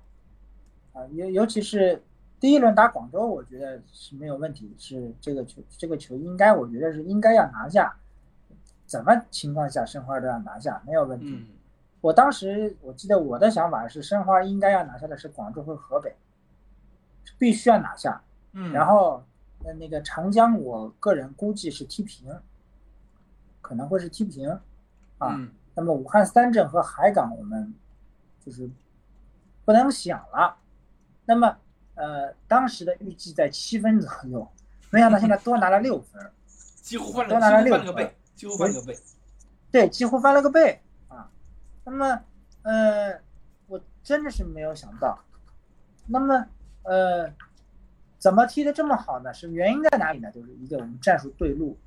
[0.93, 2.01] 啊，尤尤其是
[2.39, 7.93] 第一轮打广州，我觉得是没有问题，是这个球这个球应该我觉得是应该要拿下，
[8.85, 11.45] 怎么情况下申花都要拿下，没有问题。
[11.99, 16.15] 我当时我记得我的想法是申花应该要拿下的是广州和河北，
[17.37, 18.21] 必须要拿下。
[18.53, 19.21] 嗯，然后。
[19.63, 22.33] 那那个长江，我个人估计是踢平。
[23.61, 24.49] 可能会是踢平
[25.17, 25.35] 啊。
[25.35, 27.71] 嗯那么武汉三镇和海港我们
[28.43, 28.67] 就是
[29.63, 30.57] 不能想了。
[31.25, 31.55] 那么
[31.93, 34.47] 呃，当时的预计在七分左右，
[34.89, 36.31] 没想到现在多拿了六分，
[36.81, 38.97] 几乎翻了，多拿了六分倍，几乎翻了个倍。
[39.69, 41.29] 对，几乎翻了个倍啊。
[41.83, 42.21] 那么
[42.63, 43.19] 呃，
[43.67, 45.19] 我真的是没有想到。
[46.07, 46.47] 那么
[46.83, 47.31] 呃，
[48.19, 49.33] 怎么踢得这么好呢？
[49.33, 50.31] 是原因在哪里呢？
[50.31, 51.77] 就是一个我们战术对路，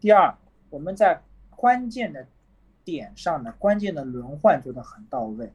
[0.00, 0.36] 第二
[0.70, 2.26] 我们在关键的
[2.84, 5.52] 点上呢关键的轮换做得很到位。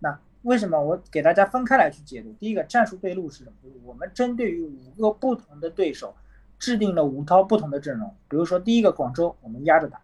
[0.00, 2.32] 那为什么我给大家分开来去解读？
[2.32, 3.56] 第一个战术对路是什么？
[3.62, 6.16] 就是我们针对于五个不同的对手，
[6.58, 8.12] 制定了五套不同的阵容。
[8.28, 10.02] 比如说第一个广州，我们压着打，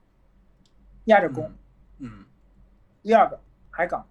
[1.07, 1.51] 压着攻；
[1.99, 2.25] 嗯
[3.03, 3.40] 第二个
[3.71, 4.07] 海港，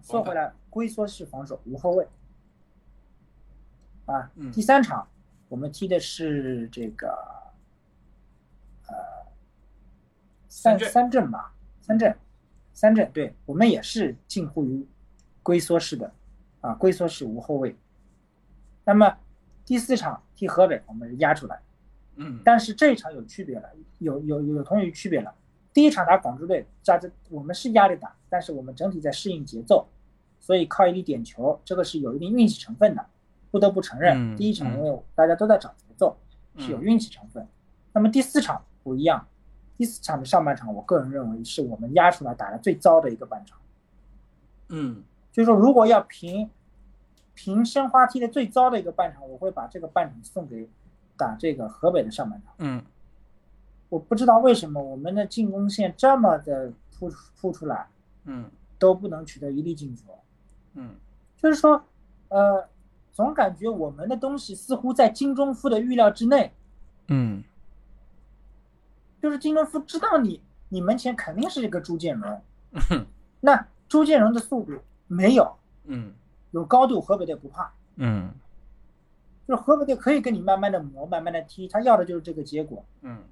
[0.00, 2.08] 缩回来龟缩式防守，无后卫。
[4.06, 5.06] 啊嗯，第三场
[5.48, 7.08] 我们踢的是这个
[8.88, 8.94] 呃
[10.48, 12.16] 三三阵吧，三阵，
[12.72, 14.86] 三阵，对我们也是近乎于
[15.42, 16.12] 龟缩式的
[16.60, 17.76] 啊，龟缩式无后卫。
[18.84, 19.16] 那么
[19.64, 21.60] 第四场踢河北，我们压出来，
[22.14, 25.34] 嗯但是这一场有区别了，有有有同于区别了。
[25.72, 29.86] 第一场打广州队，加这我们是压力打，但是我们整体在适应节奏，
[30.40, 33.04] 所以靠一粒点球，这个是有一定运气成分的，
[33.50, 34.34] 不得不承认。
[34.34, 36.16] 嗯第一场嗯因为大家都在找节奏，
[36.56, 37.46] 是有嗯运气成分。
[37.92, 39.26] 那么第四场不一样，
[39.76, 43.58] 第四场的上半场，我个人认为是我们压出来打的最糟的一个半场。
[44.68, 46.50] 嗯就是说，如果要评
[47.34, 50.68] 评申花踢的最糟的一个半场，我会把这个半场送给
[51.16, 52.54] 打这个河北的上半场。
[52.58, 52.82] 嗯
[53.88, 57.08] 我不知道为什么我们的进攻线这么的扑
[57.40, 57.86] 扑出来
[58.24, 60.18] 嗯都不能取得一粒进球，
[60.74, 60.96] 嗯
[61.36, 61.80] 就是说，
[62.28, 62.68] 呃，
[63.16, 66.52] 总感觉我们的东西似乎在金钟夫的预料之内，
[67.08, 67.42] 嗯。
[69.22, 72.42] 就是金钟夫知道你你门前肯定是一个朱建荣，
[72.90, 73.06] 嗯。
[73.40, 74.74] 那朱建荣的速度
[75.06, 76.12] 没有，嗯。
[76.50, 78.30] 有高度，河北队不怕，嗯。
[79.48, 82.84] 就是河北队可以跟你慢慢的磨，慢慢的踢，他要的就是这个结果。
[83.00, 83.24] 嗯。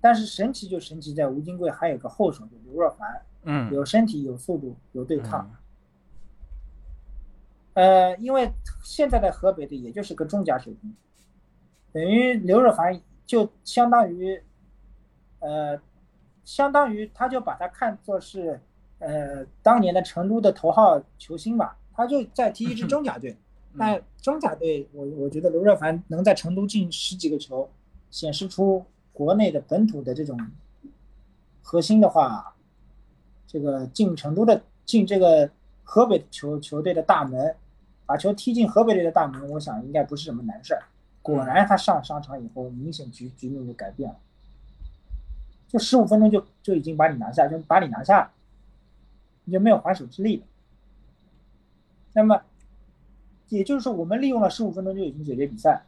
[0.00, 5.48] 但是神奇就神奇在吴金贵还有个后手，就刘若凡，嗯，有身体，有速度，有对抗。
[7.78, 10.92] 呃，因为现在的河北队也就是个中甲水平，
[11.92, 14.42] 等于刘若凡就相当于，
[15.38, 15.80] 呃，
[16.42, 18.60] 相当于他就把他看作是，
[18.98, 23.36] 呃，当年的成都的头号球星吧，他就在踢一支中甲队。
[23.74, 27.70] 那中甲队，我我觉得刘若凡能在成都进十几个球，
[28.10, 30.36] 显示出国内的本土的这种
[31.62, 32.56] 核心的话，
[33.46, 35.48] 这个进成都的进这个
[35.84, 37.54] 河北球球队的大门，
[38.08, 40.82] 把球踢进河北队的大门，我想应该不是什么难事儿。
[41.20, 44.18] 果然，他上上场以后，明显局局面就改变了，
[45.68, 48.30] 就十五分钟就就已经把你拿下，就把你拿下了，
[49.44, 50.46] 你就没有还手之力了。
[52.14, 52.40] 那么，
[53.50, 55.82] 也就是说，我们利用了十五分钟就已经解决比赛，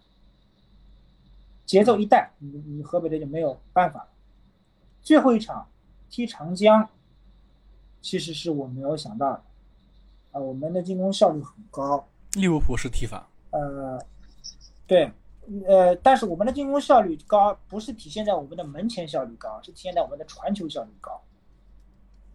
[1.65, 4.09] 节奏一带，你你河北队就没有办法了。
[5.01, 5.67] 最后一场
[6.11, 6.87] 踢长江，
[8.03, 9.43] 其实是我没有想到的，
[10.33, 14.01] 啊，我们的进攻效率很高，利物浦是踢法，呃，
[14.87, 15.11] 对，
[15.67, 21.21] 呃，但是我们的进攻效率高，不是体现在我们的门前效率高，是体现在我们的传球效率高。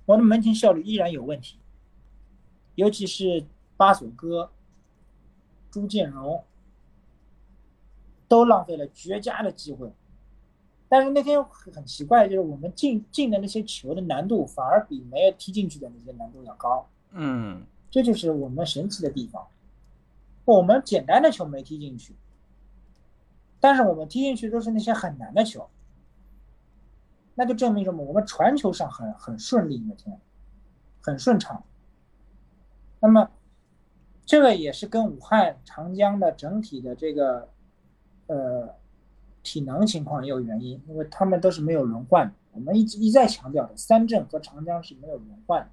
[0.05, 1.57] 我们的门前效率依然有问题，
[2.75, 3.45] 尤其是
[3.77, 4.51] 巴索戈、
[5.71, 6.43] 朱建荣，
[8.27, 9.89] 都浪费了绝佳的机会。
[10.89, 16.85] 但是那天很奇怪，就是我们进进的那些球的难度反而比没有踢进去的那些难度要高。
[17.11, 19.47] 嗯这就是我们神奇的地方。
[20.45, 22.15] 我们简单的球没踢进去，
[23.59, 25.67] 但是我们踢进去都是那些很难的球，
[27.33, 28.03] 那就证明什么？
[28.03, 30.19] 我们传球上很很顺利，那天
[31.01, 31.63] 很顺畅。
[32.99, 33.29] 那么，
[34.25, 37.49] 这个也是跟武汉长江的整体的这个
[38.27, 38.75] 呃
[39.43, 42.33] 体能情况也有原因，因为他们都是没有轮换的。
[42.53, 45.69] 我们一直一再强调的，三镇和长江是没有轮换的。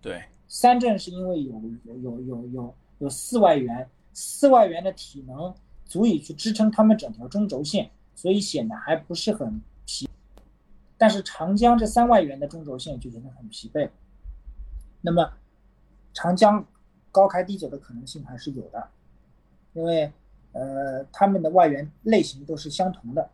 [0.00, 1.52] 对，三镇是因为有
[1.84, 10.08] 有有有有有四外援，四外援的体能足以去支撑他们整条中轴线，所以显得还不是很疲。
[10.96, 13.88] 但是长江这三外援的中轴线就显得很疲惫。
[15.00, 15.32] 那么
[16.12, 16.64] 长江
[17.10, 18.88] 高开低走的可能性还是有的，
[19.72, 20.12] 因为
[20.52, 23.30] 呃他们的外援类型都是相同的，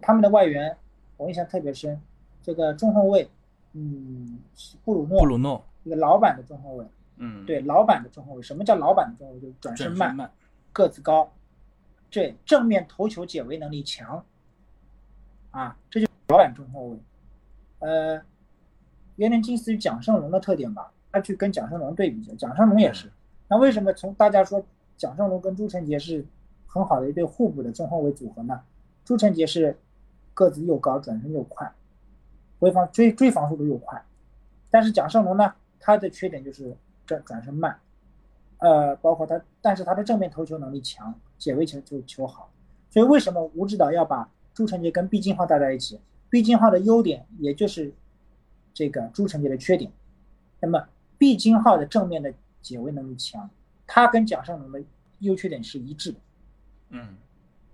[0.00, 0.74] 他们的外援
[1.18, 2.00] 我印象特别深，
[2.42, 3.28] 这个中后卫，
[3.74, 4.38] 嗯，
[4.82, 6.86] 布鲁诺，布鲁诺，一个老版的中后卫，
[7.18, 8.42] 嗯，对，老板的中后卫。
[8.42, 9.40] 什么叫老板的中后卫？
[9.40, 10.30] 就是转身慢，身慢，
[10.72, 11.30] 个子高，
[12.10, 14.24] 对，正面头球解围能力强，
[15.50, 16.98] 啊，这就是老板中后卫。
[17.80, 18.20] 呃，
[19.16, 23.10] 有点近似于蒋胜龙的特点吧，他去跟蒋胜龙对比一下，蒋胜龙也是。
[23.48, 24.64] 那为什么从大家说
[24.96, 26.24] 蒋胜龙跟朱晨杰是
[26.66, 28.60] 很好的一对互补的中后卫组合呢？
[29.04, 29.78] 朱晨杰是
[30.34, 31.72] 个子又高，转身又快，
[32.58, 34.04] 回防追追防速度又快，
[34.70, 36.76] 但是蒋胜龙呢，他的缺点就是
[37.08, 37.80] 转转身慢，
[38.58, 42.48] 呃，包括他，但是他的正面投球能力强，解围球就球好，
[42.88, 45.98] 所以为什么吴指导要把朱晨杰跟毕金浩带在一起？
[46.30, 47.92] 毕金浩的优点也就是
[48.72, 49.90] 这个朱晨杰的缺点，
[50.60, 53.50] 那么毕金浩的正面的解围能力强，
[53.86, 54.80] 他跟蒋胜龙的
[55.18, 56.18] 优缺点是一致的，
[56.90, 57.16] 嗯，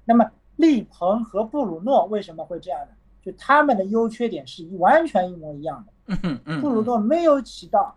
[0.05, 0.31] 那么。
[0.57, 2.94] 利鹏和布鲁诺为什么会这样呢？
[3.20, 6.16] 就他们的优缺点是完全一模一样的。
[6.61, 7.92] 布鲁诺没有起到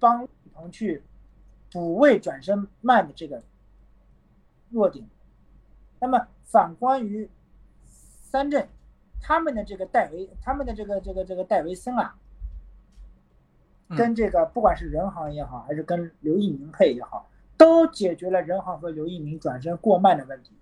[0.00, 1.02] 帮利鹏去
[1.70, 3.42] 补位转身慢的这个
[4.68, 5.08] 弱点。
[5.98, 7.28] 那么反观于
[7.90, 8.68] 三镇，
[9.20, 12.18] 他们的这个戴维，他们的这个这个这个戴维森啊，
[13.96, 20.52] 跟这个不管是人行也好，还是跟刘一鸣配也好，都解决了人行和刘一鸣转身过慢的问题。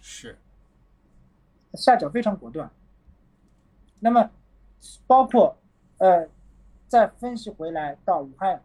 [0.00, 0.38] 是，
[1.74, 2.70] 下脚非常果断。
[4.00, 4.30] 那么，
[5.06, 5.56] 包括
[5.98, 6.28] 呃，
[6.86, 8.62] 再分析回来到武汉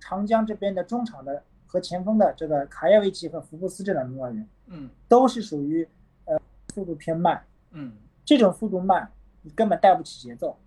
[0.00, 5.86] 长江这边的中场的和前锋的这个卡耶维奇和福布斯这两名外援，嗯，都是属于
[6.24, 6.40] 呃
[6.74, 7.92] 速度偏慢，嗯，
[8.24, 9.10] 这种速度慢，
[9.42, 10.58] 你根本带不起节奏，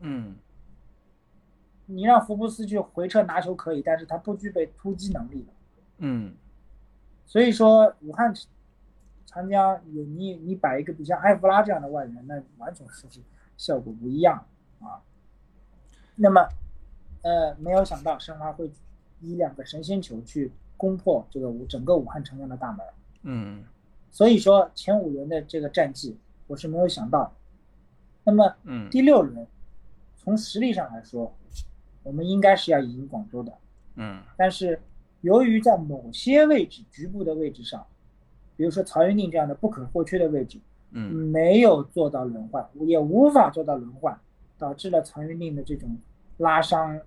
[0.00, 0.36] 嗯，
[1.86, 5.52] 你让福布斯去回撤拿球可以，但是他不具备突击能力的，
[5.98, 6.34] 嗯，
[7.26, 8.34] 所以说武汉。
[9.26, 13.20] 长江有你，你摆一个比像埃弗拉这样的外援，那完全是
[13.56, 14.46] 效果不一样
[14.78, 15.02] 啊。
[16.14, 16.46] 那么，
[17.24, 18.70] 呃，没有想到申花会
[19.20, 22.86] 以两个神仙球去攻破这个武整个武汉长江的大门。
[23.22, 23.64] 嗯，
[24.12, 27.34] 所以说前五轮的这个战绩，我是没有想到。
[28.22, 29.44] 那么，嗯，第六轮
[30.16, 31.34] 从实力上来说，
[32.04, 33.52] 我们应该是要赢广州的。
[33.96, 34.78] 嗯，但是
[35.22, 37.84] 由于在某些位置局部的位置上。
[38.56, 40.60] 比如说曹云定这样的不可或缺的位置，
[40.92, 44.16] 嗯，没有做到轮换，也无法做到轮换，
[44.56, 45.98] 导致了曹云定的这种
[46.36, 47.00] 拉伤，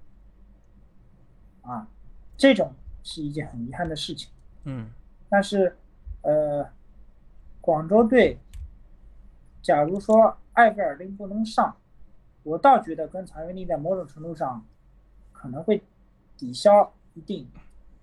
[1.67, 1.87] 啊，
[2.37, 4.29] 这种是一件很遗憾的事情，
[4.63, 4.89] 嗯，
[5.29, 5.75] 但是，
[6.21, 6.67] 呃，
[7.61, 8.39] 广州队，
[9.61, 11.75] 假如说埃菲尔丁不能上，
[12.43, 14.65] 我倒觉得跟曹云丽在某种程度上
[15.33, 15.83] 可能会
[16.37, 17.47] 抵消一定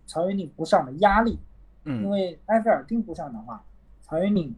[0.06, 1.38] 曹云丽不上的压力。
[1.86, 3.62] 因为埃菲尔丁不上的话，
[4.00, 4.54] 曹云定，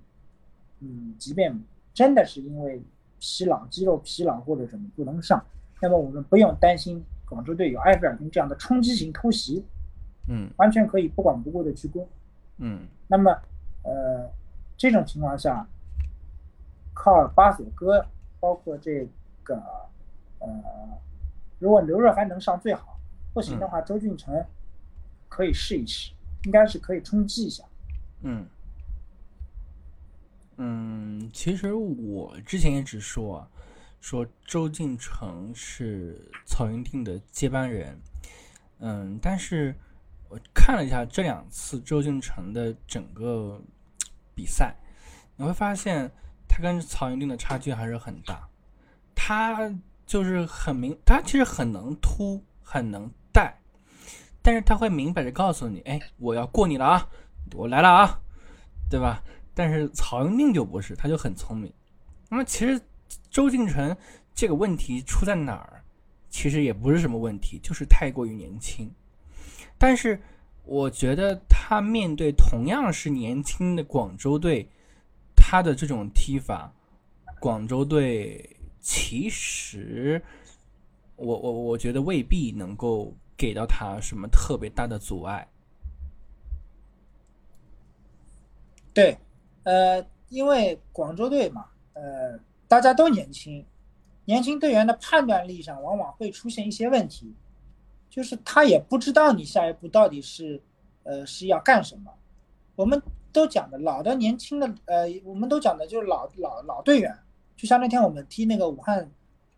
[0.79, 1.61] 嗯，即便
[1.92, 2.81] 真的是因为
[3.19, 5.45] 疲劳、肌肉疲劳或者什么不能上，
[5.83, 9.65] 那么我们不用担心广州队有埃菲尔丁这样的冲击型突袭，
[10.29, 12.09] 嗯，完全可以不管不顾的去攻，
[12.59, 13.31] 嗯，那么，
[13.83, 14.31] 呃，
[14.77, 15.67] 这种情况下，
[16.95, 18.07] 靠巴索戈，
[18.41, 19.07] 包括这
[19.43, 19.55] 个，
[20.39, 20.49] 呃，
[21.59, 22.99] 如果刘若涵能上最好，
[23.35, 24.45] 不行的话，周俊成
[25.29, 26.12] 可以试一试。
[26.45, 27.65] 应该是可以冲击一下。
[28.23, 28.47] 嗯
[30.59, 33.45] 嗯，其实我之前一直说，
[34.00, 38.00] 说周敬成是曹云定的接班人。
[38.78, 39.74] 嗯，但是
[40.28, 43.61] 我看了一下这两次周敬成的整个
[44.35, 44.76] 比赛，
[45.37, 46.11] 你会发现
[46.48, 48.48] 他跟曹云定的差距还是很大。
[49.14, 53.59] 他就是很明，他其实很能突，很能带。
[54.42, 57.09] 但是他会明摆着告诉你，哎，我要过你了啊，
[57.54, 58.20] 我来了啊，
[58.88, 59.22] 对吧？
[59.54, 61.72] 但是曹云定就不是，他就很聪明。
[62.28, 62.80] 那么其实
[63.31, 63.97] 周敬成
[64.35, 65.83] 这个问题出在哪儿？
[66.31, 68.90] 其实也不是什么问题，就是太过于年轻。
[69.79, 70.21] 但是
[70.64, 74.69] 我觉得他面对同样是年轻的广州队，
[75.35, 76.73] 他的这种踢法，
[77.41, 80.22] 广州队其实，
[81.16, 83.14] 我我我觉得未必能够。
[83.39, 85.47] 给到他什么特别大的阻碍？
[88.95, 89.14] 对，
[89.64, 93.64] 呃，因为广州队嘛，呃，大家都年轻，
[94.25, 97.35] 年轻队员的判断力上往往会出现一些问题，
[98.11, 100.61] 就是他也不知道你下一步到底是，
[101.05, 102.12] 呃，是要干什么。
[102.75, 103.01] 我们
[103.33, 107.17] 都讲的老的、年轻的，呃，我们都讲的就是老老老队员，
[107.57, 109.11] 就像那天我们踢那个武汉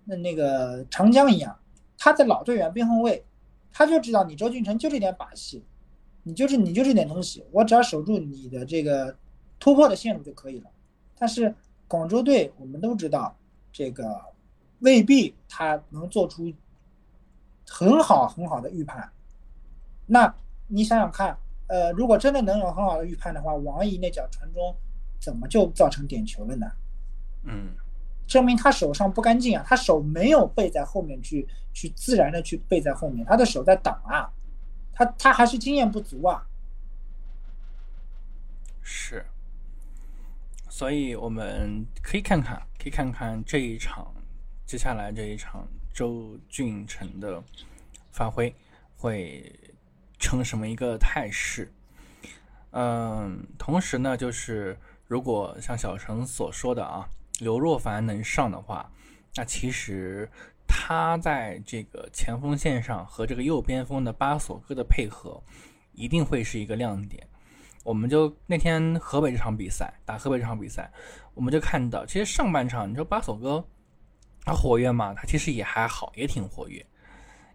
[0.05, 1.59] 那那个长江一样，
[1.97, 3.25] 他的老队员边后卫。
[3.71, 5.63] 他就知道你周俊成就这点把戏，
[6.25, 9.15] 你就是你就这点东西，我只要守住你的这个
[9.61, 10.71] 突破的线路就可以了。
[11.17, 11.55] 但是
[11.89, 13.35] 广州队我们都知道，
[13.73, 14.21] 这个
[14.81, 16.53] 未必他能做出
[17.67, 19.11] 很好很好的预判。
[20.07, 20.33] 那
[20.67, 21.37] 你想想看，
[21.67, 24.77] 呃，如果真的能有很好的预判的话，王毅那脚传中
[25.19, 26.71] 怎么就造成点球了呢？
[27.45, 27.73] 嗯，
[28.27, 34.31] 证明他手上不干净啊，他手没有背在后面去去自然的去背在后面，他的手在挡啊，
[34.93, 36.47] 他他还是经验不足啊。
[38.83, 39.25] 是，
[40.79, 44.15] 所以我们可以看看，可以看看这一场，
[44.65, 47.43] 接下来这一场周俊辰的
[48.13, 48.55] 发挥
[48.97, 49.53] 会
[50.21, 51.69] 成什么一个态势。
[52.71, 57.09] 嗯，同时呢，就是如果像小陈所说的啊，
[57.41, 58.89] 刘若凡能上的话，
[59.35, 60.31] 那其实
[60.69, 65.43] 他在这个前锋线上和这个右边锋的巴索戈的配合，
[65.91, 67.27] 一定会是一个亮点。
[67.89, 70.93] 我们就那天河北这场比赛打河北这场比赛，
[71.33, 73.67] 我们就看到，其实上半场你说巴索戈
[74.45, 75.15] 他活跃嘛？
[75.15, 76.85] 他其实也还好，也挺活跃，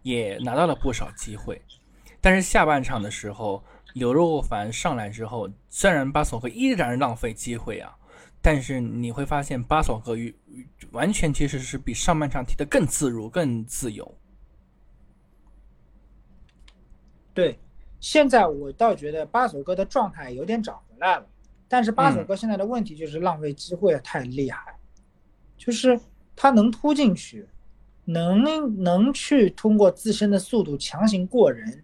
[0.02, 1.62] 也拿到了不少机会。
[2.20, 3.62] 但是下半场的时候，
[3.92, 7.96] 刘若凡上来之后，虽然巴索戈依然浪费机会啊，
[8.42, 10.34] 但是你会发现巴索戈与
[10.90, 14.18] 完全其实是比上半场踢得更自如、更自由。
[17.32, 17.56] 对。
[18.04, 21.26] 现在我倒觉得八索哥的状态有点找回来了，
[21.66, 24.78] 但是八索哥现在的问题就是浪费机会太厉害，
[25.56, 25.98] 就是
[26.36, 27.48] 他能突进去，
[28.04, 28.44] 能
[28.82, 31.82] 能去通过自身的速度强行过人，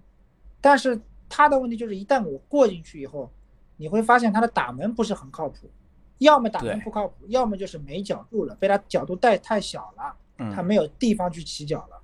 [0.60, 3.32] 但是他的问题就是一旦我过进去以后，
[3.78, 5.70] 你会发现他的打门不是很靠谱，
[6.18, 10.14] 要么打门不靠谱，要么就是没角度了，被他角度带太小了，
[10.54, 11.96] 他没有地方去起脚了。
[11.96, 11.99] 嗯，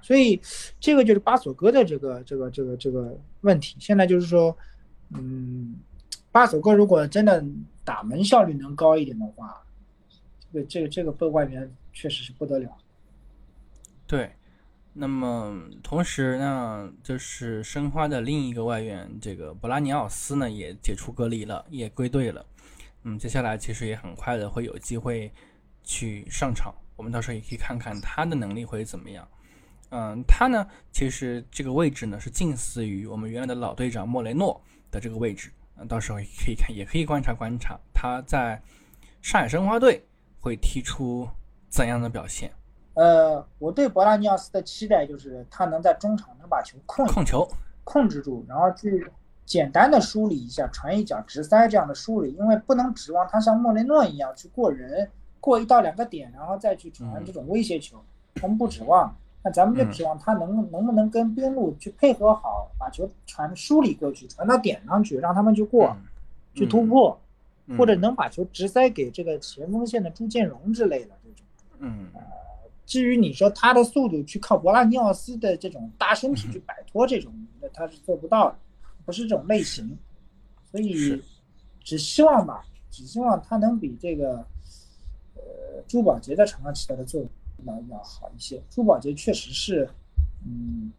[0.00, 0.40] 所以
[0.78, 3.76] 这个就是巴索哥的这个这个这个这个问题。
[3.80, 4.56] 现在就是说，
[5.10, 5.74] 嗯，
[6.30, 7.44] 巴索哥如果真的
[7.84, 9.60] 打门效率能高一点的话，
[10.52, 12.70] 这个这个这个被外援确实是不得了。
[14.06, 14.30] 对，
[14.92, 22.46] 那么同时呢，就是申花的另一个外援这个博拉尼奥斯呢也解除隔离了，也归队了。
[23.02, 25.32] 嗯，接下来其实也很快的会有机会
[25.82, 29.26] 去上场，我们到时候也可以看看他的能力会怎么样。
[29.90, 34.60] 嗯，他呢，其实这个位置呢是近似于我们原来的老队长莫雷诺
[34.90, 35.50] 的这个位置。
[35.78, 38.60] 嗯，到时候可以看，也可以观察观察他在
[39.22, 40.04] 上海申花队
[40.40, 41.28] 会踢出
[41.68, 42.50] 怎样的表现。
[42.94, 47.46] 呃，我对博拉尼奥斯的期待就是他能在中场能把球控控球
[47.84, 49.06] 控制住，然后去
[49.44, 55.10] 简单的梳理一下传一脚直塞这样的梳理，因为不能指望他像莫雷诺一样去过人，
[55.40, 58.02] 过一到两个点，然后再去传这种威胁球，
[58.40, 59.14] 我们不指望。
[59.46, 65.96] 那咱们就指望他能能不能跟边路去配合好，把球传梳理过去，传到点上去，让他们去过，
[66.52, 67.16] 去突破，
[67.78, 71.46] 或者能把球直塞给这个前锋线的朱建荣之类的这种。
[71.78, 72.20] 嗯，呃，
[72.86, 78.56] 至于你说他的速度去靠博拉尼奥斯的这种大身体去摆脱这种，那他是做不到的，
[79.04, 79.96] 不是这种类型。
[80.72, 81.22] 所以，
[81.84, 84.44] 只希望吧，只希望他能比这个，
[85.36, 87.30] 呃，朱宝杰在场上起到的作用。
[87.66, 88.62] 要要好一些。
[88.70, 89.88] 珠宝杰确实是，
[90.44, 90.92] 嗯，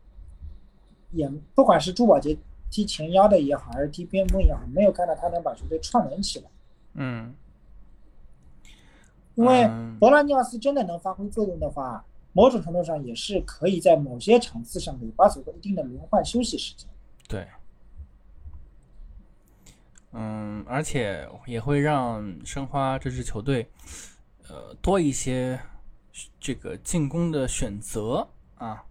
[1.11, 2.37] 也不管是珠宝杰
[2.69, 6.45] 踢前腰的也好，还是踢边锋也好，没有看到他能把球队串联起来。
[6.93, 7.33] 嗯，
[9.35, 12.03] 因为博拉尼奥斯真的能发挥作用的话，
[12.33, 16.87] 某种程度上也是可以在某些场次上给巴索戈一定的轮换休息时间。
[17.27, 17.47] 对，
[20.11, 23.69] 嗯，而且也会让申花这支球队，
[24.49, 25.59] 呃，多一些。
[26.39, 28.83] 这个进攻的选择啊，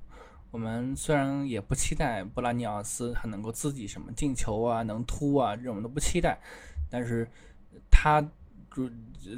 [0.50, 6.38] 我们虽然也不期待布拉尼奥斯他能够自己什么进球啊，能突啊，这种都不期待，
[6.90, 7.28] 但是
[7.90, 8.20] 他
[8.74, 8.88] 就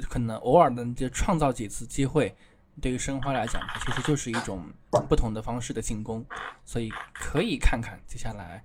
[0.09, 2.35] 可能偶尔的就创造几次机会，
[2.81, 4.63] 对于申花来讲，其实就是一种
[5.07, 6.25] 不同的方式的进攻，
[6.65, 8.63] 所以可以看看接下来，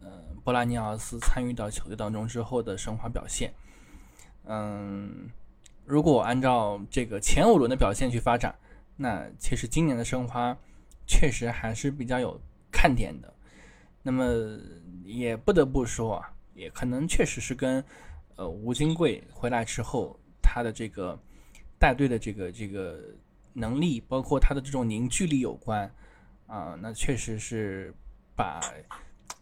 [0.00, 0.08] 呃，
[0.42, 3.52] 布拉尼奥斯参与到球队当中之后的申花表现，
[4.44, 5.30] 嗯。
[5.90, 8.54] 如果按照这个前五轮的表现去发展，
[8.96, 10.56] 那其实今年的申花
[11.04, 13.34] 确实还是比较有看点的。
[14.00, 14.56] 那么
[15.04, 17.84] 也不得不说啊，也可能确实是跟
[18.36, 21.18] 呃吴金贵回来之后他的这个
[21.76, 23.00] 带队的这个这个
[23.52, 25.92] 能力，包括他的这种凝聚力有关
[26.46, 26.78] 啊。
[26.80, 27.92] 那确实是
[28.36, 28.60] 把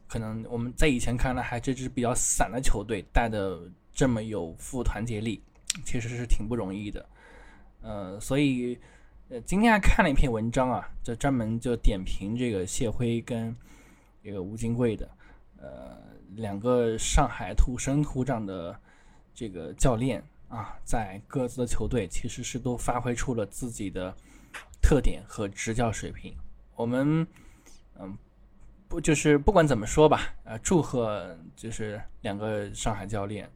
[0.09, 5.43] 可能我们在以前看来还这支比较散的球队带的这么有富团结力。
[5.85, 7.09] 其实是挺不容易的，
[7.83, 8.79] 呃，所以，
[9.29, 13.55] 呃，今天还看了一篇文章啊，就专门就点评这个谢辉跟
[14.23, 15.09] 这个吴金贵的，
[15.57, 15.99] 呃，
[16.37, 18.79] 两个上海土生土长的
[19.35, 24.15] 这个教练啊，在各自的球队其实是都发挥出了自己的
[24.81, 26.35] 特点和执教水平。
[26.75, 27.27] 我们，
[27.99, 28.17] 嗯，
[28.89, 33.51] 不就是不管怎么说吧，呃，祝贺就是两个上海教练。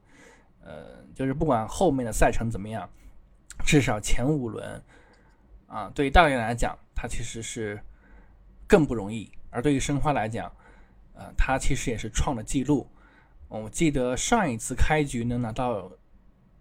[0.65, 2.89] 呃，就是不管后面的赛程怎么样，
[3.65, 4.83] 至少前五轮
[5.67, 7.83] 啊，对于大连来讲，它其实是
[8.67, 10.51] 更不容易；而对于申花来讲，
[11.15, 12.89] 呃，它其实也是创了记录。
[13.49, 15.93] 我记得上一次开局能拿到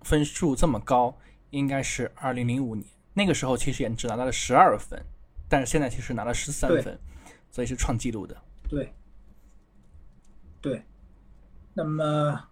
[0.01, 1.17] 分数这么高，
[1.51, 5.01] 应该是二零零五年，那个时候其实也只拿到了十二分，
[5.47, 6.99] 但是现在其实拿了十三分，
[7.49, 8.35] 所以是创纪录的。
[8.67, 8.93] 对，
[10.59, 10.83] 对，
[11.73, 12.49] 那么，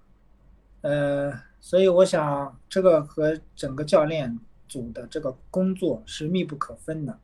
[0.82, 7.20] 呃，所以我想这个和整个教练组的这个工作是密不可分的，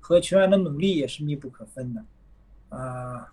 [0.00, 2.04] 和球员的努力也是密不可分的。
[2.68, 3.32] 啊，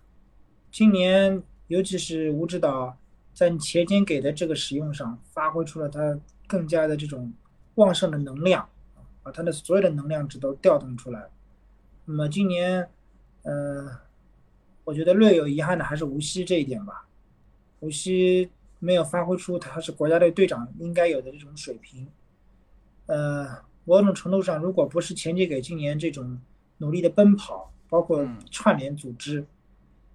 [0.72, 2.98] 今年尤其是吴指导
[3.34, 7.34] 在前天给的这个使用上，发挥出了他更加的这种
[7.76, 8.68] 旺盛的能量，
[9.22, 11.30] 把他的所有的能量值都调动出来。
[12.06, 12.90] 那么今年，
[13.44, 14.04] 呃。
[14.86, 17.08] 我觉得略有遗憾的还是无锡这一点吧，
[17.80, 18.52] 无锡
[18.84, 22.06] 没有发挥出他是国家队队长应该有的这种水平。
[23.06, 23.48] 呃，
[23.86, 26.38] 某种程度上，如果不是前几给今年这种
[26.80, 29.46] 努力的奔跑，包括串联组织，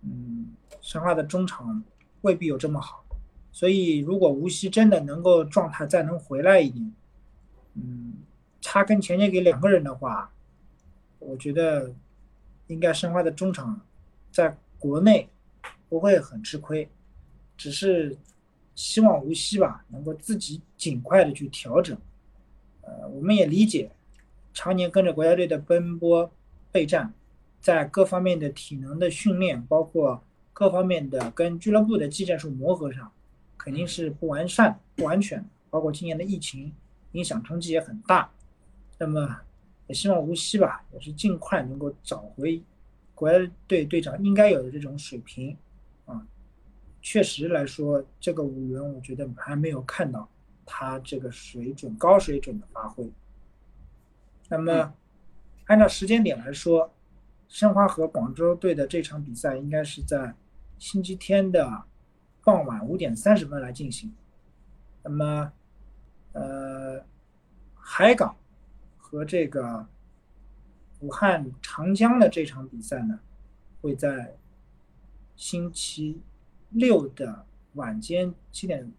[0.02, 0.52] 嗯，
[0.82, 1.82] 申花的中场
[2.20, 3.04] 未必有这么好。
[3.50, 6.92] 所以，如果无锡真的能够状态再能回来一点，
[7.74, 8.14] 嗯，
[8.62, 10.30] 他跟前年给两个人的话，
[11.18, 11.94] 我觉得
[12.66, 13.80] 应该申花的中场。
[14.30, 15.28] 在国内
[15.88, 16.88] 不会很吃亏，
[17.56, 18.16] 只是
[18.79, 21.99] 希望无锡吧能够自己尽快的去调整。
[22.83, 23.91] 呃，我们也理解，
[24.55, 26.31] 常年跟着国家队的奔波
[26.70, 27.12] 备战，
[27.61, 30.22] 在各方面的体能的训练，包括
[30.53, 33.11] 各方面的跟俱乐部的技战术磨合上，
[33.57, 35.45] 肯定是不完善、不完全。
[35.70, 36.72] 包括今年的疫情
[37.12, 38.31] 影响冲击也很大。
[38.97, 39.37] 那么
[39.89, 42.62] 也希望无锡吧，也是尽快能够找回。
[43.12, 45.57] 国家队队长应该有的这种水平，
[47.01, 50.28] 确实来说，这个五轮我觉得还没有看到
[50.64, 53.11] 他这个水准高水准的发挥。
[54.49, 54.94] 那么，
[55.66, 56.92] 按照时间点来说，
[57.49, 60.34] 申花和广州队的这场比赛应该是在
[60.78, 61.84] 星期天的
[62.44, 64.14] 傍晚五点三十分来进行。
[65.03, 65.53] 那么，
[66.32, 67.05] 呃，
[67.74, 68.36] 海港
[68.96, 69.86] 和这个。
[71.01, 73.20] 武汉长江的这场比赛呢，
[73.80, 74.36] 会在
[75.36, 76.20] 星期
[76.70, 78.92] 六的晚间七点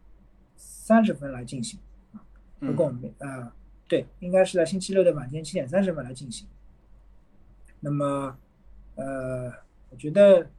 [0.55, 1.79] 三十分来进行
[2.13, 2.21] 啊。
[2.59, 3.53] 如果我们啊，
[3.87, 6.47] 对，应该是在星期六的晚间七点三十分来进行。
[7.79, 8.37] 那么，
[8.95, 9.51] 呃，
[9.89, 10.49] 我觉得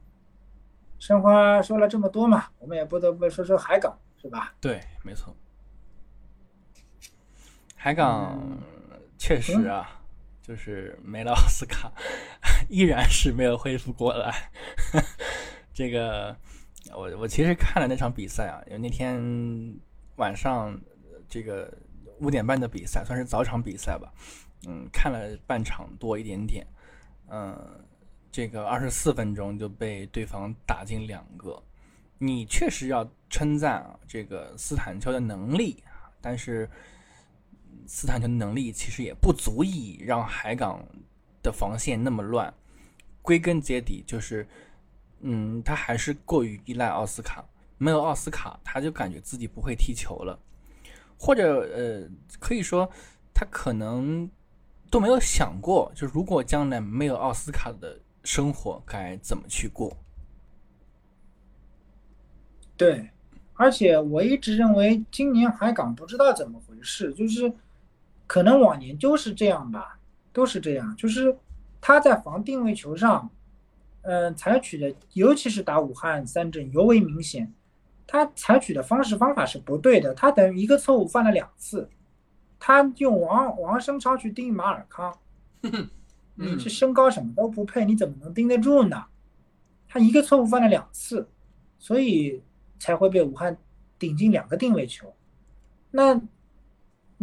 [0.99, 4.53] 申花说了这么多嘛，我们也不得不说说海港，是吧？
[4.59, 5.35] 对，没错。
[7.75, 8.39] 海港
[9.17, 9.97] 确实啊。
[10.43, 11.93] 就是没了奥斯卡，
[12.67, 14.51] 依然是没有恢复过来。
[15.71, 16.35] 这个，
[16.93, 19.21] 我我其实看了那场比赛啊，因为那天
[20.17, 20.79] 晚上
[21.29, 21.71] 这个
[22.19, 24.11] 五点半的比赛算是早场比赛吧，
[24.67, 26.65] 嗯，看了半场多一点点，
[27.29, 27.55] 嗯，
[28.31, 31.61] 这个二十四分钟就被对方打进两个，
[32.17, 35.83] 你确实要称赞啊，这个斯坦丘的能力，
[36.21, 36.69] 但是。
[37.87, 40.85] 斯坦城的能力其实也不足以让海港
[41.41, 42.53] 的防线那么乱，
[43.21, 44.47] 归根结底就是，
[45.21, 47.45] 嗯，他还是过于依赖奥斯卡，
[47.77, 50.39] 没有奥斯卡，他就感觉自己不会踢球了，
[51.17, 52.09] 或者呃，
[52.39, 52.89] 可以说
[53.33, 54.29] 他可能
[54.89, 59.95] 都没有想过，就如果将来没有奥斯卡的生活该怎么去过。
[62.77, 63.09] 对，
[63.53, 67.53] 而且我一直认为今年海港不知道怎么回事，就是。
[68.27, 69.99] 可能往年就是这样吧，
[70.31, 71.37] 都是这样，就是
[71.81, 73.29] 他在防定位球上，
[74.01, 77.53] 嗯，采取的，尤其是打武汉三镇尤为明显，
[78.07, 81.89] 他采取的方式方法是不对的，他等于一个错误犯了两次，
[82.59, 85.17] 他用王王声超去盯马尔康，
[86.35, 89.05] 你这身高什么都不配，你怎么能盯得住呢？
[89.87, 91.27] 他一个错误犯了两次，
[91.79, 92.41] 所以
[92.79, 93.57] 才会被武汉
[93.99, 95.13] 顶进两个定位球，
[95.91, 96.21] 那。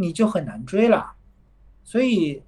[0.01, 1.15] 你就很难追了，
[1.83, 2.41] 所以，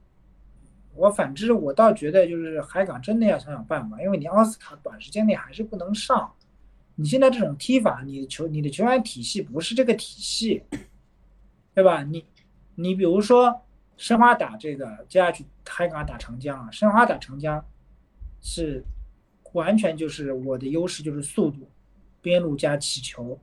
[1.00, 6.30] 我反之，我倒觉得就是海港真的要想想办法，因为你奥斯卡短时间内还是不能上，
[6.94, 10.62] 你现在这种踢法，你球你的球员体系不是这个体系，
[11.74, 12.02] 对吧？
[12.02, 12.24] 你
[12.74, 13.62] 你比如说
[13.96, 17.64] 申花打这个接下去海港打长江啊，申花打长江
[18.42, 18.84] 是
[19.52, 21.68] 完全就是我的优势就是速度，
[22.20, 23.38] 边路加起球，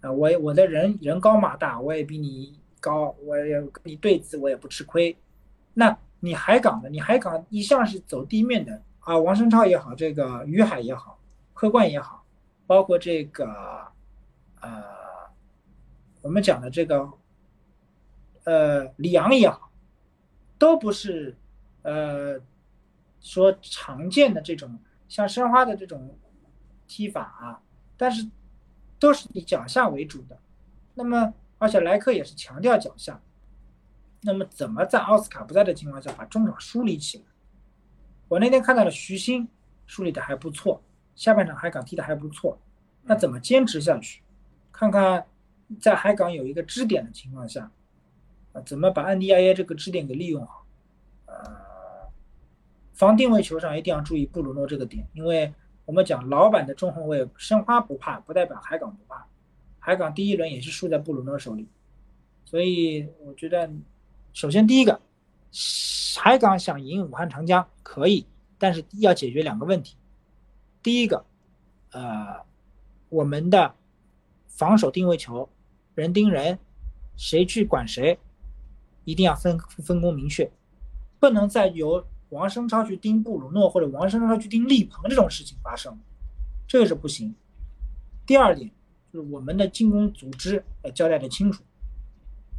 [0.00, 2.58] 啊，我我的人人高马大，我也比你。
[2.82, 5.14] 高，我也跟你对峙，我也不吃亏。
[5.74, 11.18] 那你海港的，你海港一向是走地面的啊，王申超也好，这个于海也好，
[11.54, 12.24] 客冠也好，
[12.66, 13.90] 包括这个
[14.60, 14.84] 呃，
[16.20, 17.10] 我们讲的这个
[18.44, 19.72] 呃李阳也好，
[20.58, 21.34] 都不是
[21.82, 22.38] 呃
[23.20, 26.18] 说常见的这种像申花的这种
[26.86, 27.62] 踢法啊，
[27.96, 28.28] 但是
[28.98, 30.38] 都是以脚下为主的。
[30.92, 33.18] 那么而且莱克也是强调脚下。
[34.22, 37.24] 那么怎么在奥斯卡不在的情况下把中场梳理起来？
[38.28, 39.48] 我那天看到了徐新
[39.86, 40.82] 梳理的还不错，
[41.16, 42.58] 下半场海港踢的还不错，
[43.02, 44.22] 那怎么坚持下去？
[44.70, 45.26] 看看
[45.80, 47.70] 在海港有一个支点的情况下，
[48.52, 50.66] 啊，怎么把安迪亚耶这个支点给利用好？
[51.26, 51.34] 呃，
[52.92, 55.52] 防定位球上一定要注意布鲁诺这个点，因为
[55.86, 59.26] 我们讲老板的中后卫申花不怕，不代表海港不怕，
[59.78, 61.66] 海港第一轮也是输在布鲁诺手里，
[62.44, 63.68] 所以我觉得。
[64.32, 65.00] 首先，第一个，
[66.16, 68.24] 海港想赢武汉长江可以，
[68.58, 69.96] 但是要解决两个问题。
[70.82, 71.24] 第一个，
[71.90, 72.40] 呃，
[73.08, 73.74] 我们的
[74.46, 75.48] 防守定位球，
[75.94, 76.58] 人盯人，
[77.16, 78.18] 谁去管谁，
[79.04, 80.50] 一定要分分工明确，
[81.18, 85.98] 不能再由王声超去盯布鲁诺或者王声超去盯力鹏这种事情发生，
[86.68, 87.34] 这个是不行。
[88.24, 88.70] 第二点
[89.12, 91.64] 就是我们的进攻组织要交代的清楚，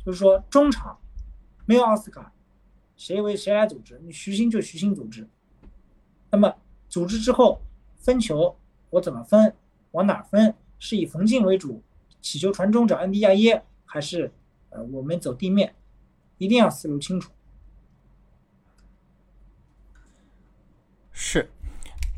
[0.05, 0.97] 就是说中场。
[1.65, 2.31] 没有奥斯卡，
[2.95, 3.99] 谁为谁来组织？
[4.03, 5.27] 你徐新就徐新组织。
[6.29, 6.55] 那么
[6.89, 7.61] 组织之后
[7.97, 8.55] 分球，
[8.89, 9.55] 我怎么分？
[9.91, 10.55] 往哪分？
[10.79, 11.81] 是以冯静为主，
[12.21, 14.31] 起球传中找安迪亚耶，还是
[14.69, 15.75] 呃我们走地面？
[16.37, 17.31] 一定要思路清楚。
[21.11, 21.47] 是，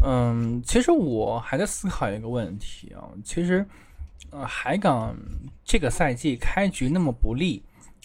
[0.02, 3.10] 嗯，其实我还在思考一个问题啊。
[3.24, 3.66] 其实，
[4.30, 5.14] 呃，海港
[5.66, 7.62] 这个赛季开局那么不利。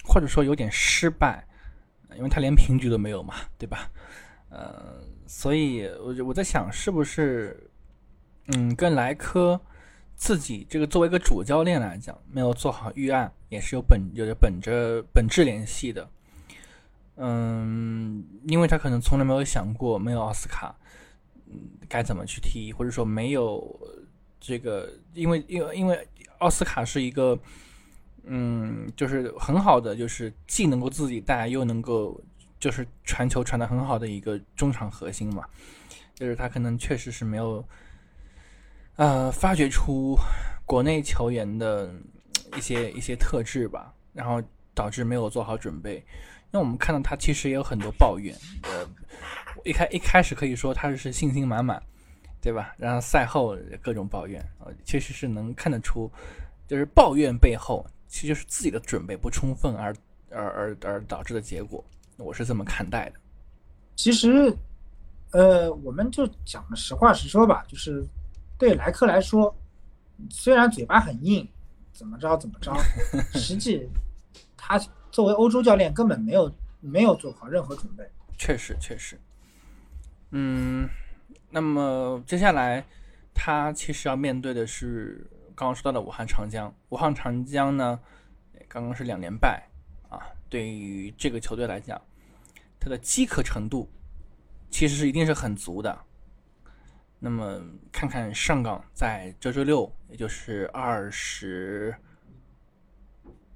[0.09, 1.47] 或者说有点失败，
[2.17, 3.91] 因为他连平局都没有嘛， 对吧？
[4.49, 7.71] 呃，所以我我在想，是不是，
[8.47, 9.61] 嗯，跟莱科
[10.17, 16.09] 自己这个作为一个主教练来讲，没有做好预案，也是有本有着本着本质联系的。
[17.17, 20.75] 嗯，因为他可能从来没有想过，没有奥斯卡，
[21.47, 23.79] 嗯，该怎么去踢，或者说没有
[24.41, 27.39] 这个，因为因为因为奥斯卡是一个。
[28.25, 32.21] 嗯，就是很好的，就是既能够自己带，又能够
[32.61, 35.45] 就是传球传的很好的一个中场核心嘛。
[36.15, 37.65] 就是他可能确实是没有，
[38.97, 40.19] 呃，发掘出
[40.67, 41.95] 国内球员的
[42.57, 44.43] 一些一些特质吧，然后
[44.75, 46.05] 导致没有做好准备。
[46.51, 48.85] 那我们看到他其实也有很多抱怨，呃，
[49.65, 51.81] 一开一开始可以说他是信心满满，
[52.41, 52.75] 对吧？
[52.77, 56.11] 然后赛后各种抱怨，呃，确实是能看得出，
[56.67, 57.87] 就是抱怨背后。
[58.09, 59.95] 其实就是自己的准备不充分而
[60.31, 61.85] 而而而导致的结果，
[62.17, 63.21] 我是这么看待的。
[63.95, 64.53] 其实，
[65.33, 68.03] 呃，我们就讲实话实说吧，就是
[68.59, 69.55] 对莱克来说，
[70.31, 71.47] 虽然嘴巴很硬，
[71.93, 72.75] 怎么着怎么着，
[73.39, 73.87] 实际
[74.57, 74.79] 他
[75.11, 76.51] 作为欧洲教练根本没有
[76.81, 78.09] 没有做好任何准备。
[78.39, 79.21] 确实，确实。
[80.31, 80.89] 嗯，
[81.51, 82.85] 那么接下来
[83.35, 85.27] 他其实要面对的是。
[85.59, 87.99] 刚刚说到的武汉长江，武汉长江呢，
[88.69, 89.69] 刚刚是两连败
[90.09, 90.23] 啊。
[90.49, 92.01] 对于这个球队来讲，
[92.79, 93.91] 它的饥渴程度
[94.71, 95.99] 其实是一定是很足的。
[97.19, 101.93] 那么看看上港在这周六，也就是二十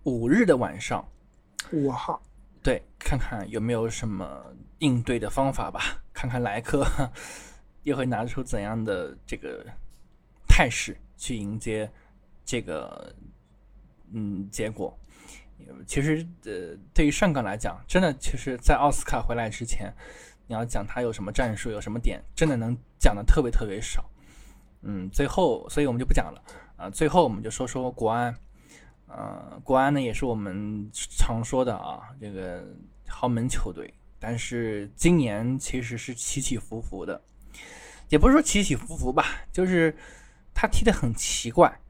[0.03, 1.09] 五日的晚上，
[1.71, 2.21] 五号，
[2.65, 6.03] 对，看看有没有什么应对的方法吧。
[6.13, 6.85] 看看莱克
[7.85, 9.65] 又会拿出怎样的这个
[10.49, 10.97] 态势。
[11.23, 11.89] 去迎接
[12.45, 13.15] 这个
[14.13, 14.93] 嗯结果，
[15.87, 19.95] 其实呃对于上港来讲，真的其实，在奥斯卡回来之前，
[20.49, 24.05] 你要讲他有什么战术，有什么点，真的能讲的特别特别少。
[24.81, 26.43] 嗯，最后，所以我们就不讲了
[26.77, 26.91] 啊。
[26.91, 28.37] 最后，我们就说说国安，
[29.07, 32.67] 呃，国安呢也是我们常说的啊这个
[33.07, 37.23] 豪门球队，但是今年其实是起起伏伏的，
[38.09, 39.97] 也不是说起起伏伏吧，就是。
[40.55, 41.81] 他踢得很奇怪，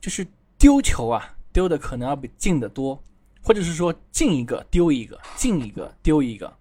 [0.00, 0.26] 就是
[0.58, 3.02] 丢球啊，丢的可能要比进的多，
[3.42, 6.56] 或者是说进一个丢一个，进一个丢一个，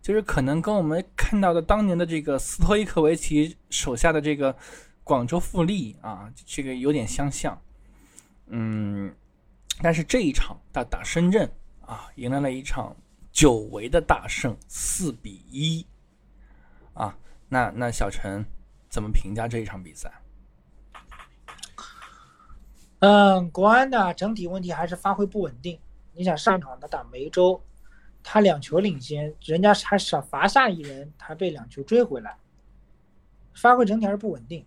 [0.00, 4.56] 就是可能跟我们看到的当年的这个斯托伊科维奇手下的这个
[5.02, 7.60] 广州富力啊，这个有点相像。
[8.48, 9.12] 嗯，
[9.82, 11.50] 但是这一场打打深圳
[11.80, 12.96] 啊，迎来了一场
[13.32, 15.84] 久违的大胜，四比一
[16.94, 17.16] 啊，
[17.48, 18.44] 那那小陈
[18.88, 20.12] 怎么评价这一场比赛？
[23.00, 25.78] 嗯，国安的整体问题还是发挥不稳定。
[26.14, 27.60] 你想上场他打梅州，
[28.22, 32.36] 他两球领先，人家还少罚下一人，他被两球追回来，
[33.54, 34.64] 发挥整体还是不稳定。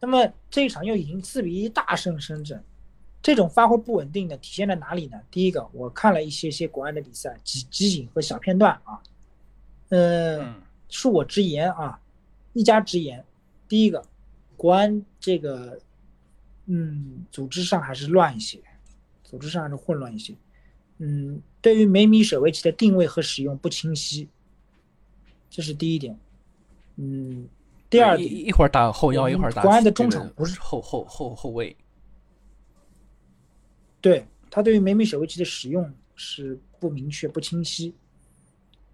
[0.00, 2.62] 那么这一场又赢四比一大胜深圳，
[3.20, 5.20] 这种发挥不稳定的体现在哪里呢？
[5.30, 9.02] 第一个，我看了一些些国安的比赛集集锦和小片段啊，
[9.90, 10.54] 呃，嗯
[10.88, 12.00] 恕我直言啊，
[12.54, 13.22] 一家直言，
[13.68, 14.02] 第一个，
[14.56, 15.78] 国安这个，
[16.70, 18.60] 嗯，组织上还是乱一些，
[19.24, 20.34] 组织上还是混乱一些，
[20.98, 24.28] 嗯，对于梅米舍维奇的定位和使用不清晰，
[25.48, 26.18] 这是第一点，
[26.96, 27.48] 嗯，
[27.88, 31.74] 第二点，一一会儿打后腰，一会儿打国安的中场不是后后后后卫，
[34.00, 37.94] 对他对于梅米舍维奇的使用是不明确、不清晰。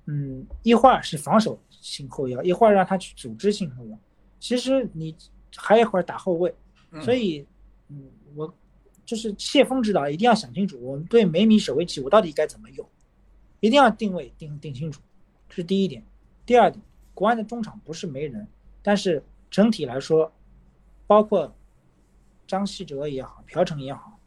[0.07, 3.99] 嗯，一会儿是防守性后腰，一会儿让他去组织性后腰。
[4.39, 5.17] 其实你
[5.57, 6.55] 还一会儿打后卫，
[7.03, 7.47] 所以，
[7.89, 8.55] 嗯，我
[9.05, 12.89] 就是谢峰指导一定要想清楚，我们对每米守卫器我到底该怎么用，
[13.61, 15.01] 一定要定位定定清楚，
[15.49, 16.03] 这是第一点。
[16.47, 16.83] 第二点，
[17.15, 18.47] 国安的中场不是没人，
[18.83, 20.33] 但是整体来说，
[21.07, 21.55] 包括
[22.47, 24.19] 张稀哲也好，朴成也好，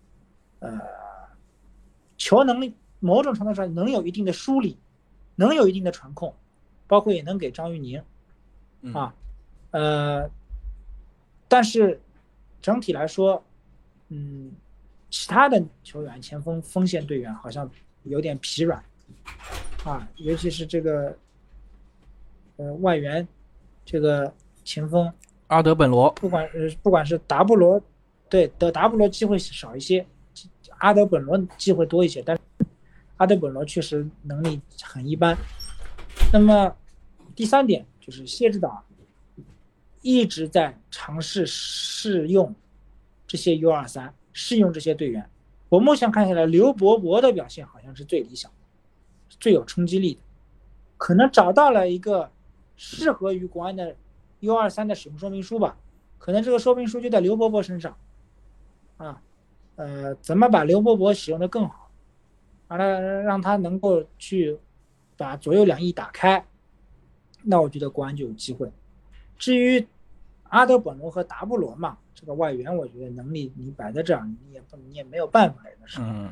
[0.59, 0.79] 呃，
[2.17, 4.77] 球能力某种程度上能有一定的梳理，
[5.35, 6.33] 能有一定的传控，
[6.87, 8.01] 包括也能给张玉宁
[8.81, 9.15] 嗯啊，
[9.71, 10.29] 呃，
[11.47, 11.99] 但是
[12.61, 13.43] 整体来说，
[14.09, 14.51] 嗯，
[15.09, 17.69] 其他的球员前锋锋线队员好像
[18.03, 18.83] 有点疲软
[19.83, 21.17] 啊，尤其是这个
[22.55, 23.27] 呃外援
[23.85, 24.33] 这个
[24.63, 25.11] 前锋，
[25.47, 27.81] 阿德本罗，不管呃不管是达布罗，
[28.29, 30.05] 对的达布罗机会少一些，
[30.79, 32.37] 阿德本罗机会多一些，但
[33.17, 35.37] 阿德本罗确实能力很一般。
[36.31, 36.75] 那么
[37.35, 38.83] 第三点就是谢指导
[40.01, 42.53] 一直在尝试试用
[43.27, 45.29] 这些 U 二三，试用这些队员。
[45.69, 50.21] 我目前看下来，刘伯伯的表现好像是最理想的，最有冲击力的，
[50.97, 52.31] 可能找到了一个
[52.77, 53.95] 适合于国安的
[54.39, 55.77] U 二三的使用说明书吧。
[56.17, 57.97] 可能这个说明书就在刘伯伯身上，
[58.97, 59.21] 啊，
[59.75, 61.91] 呃，怎么把刘伯伯使用的更好，
[62.67, 64.57] 让他让他能够去
[65.15, 66.45] 把左右两翼打开，
[67.43, 68.71] 那我觉得国安就有机会。
[69.37, 69.85] 至于
[70.43, 76.31] 阿德本罗和达布罗嘛，这个外援，我觉得能力你摆在这儿，你也不你也没有办法的是，嗯，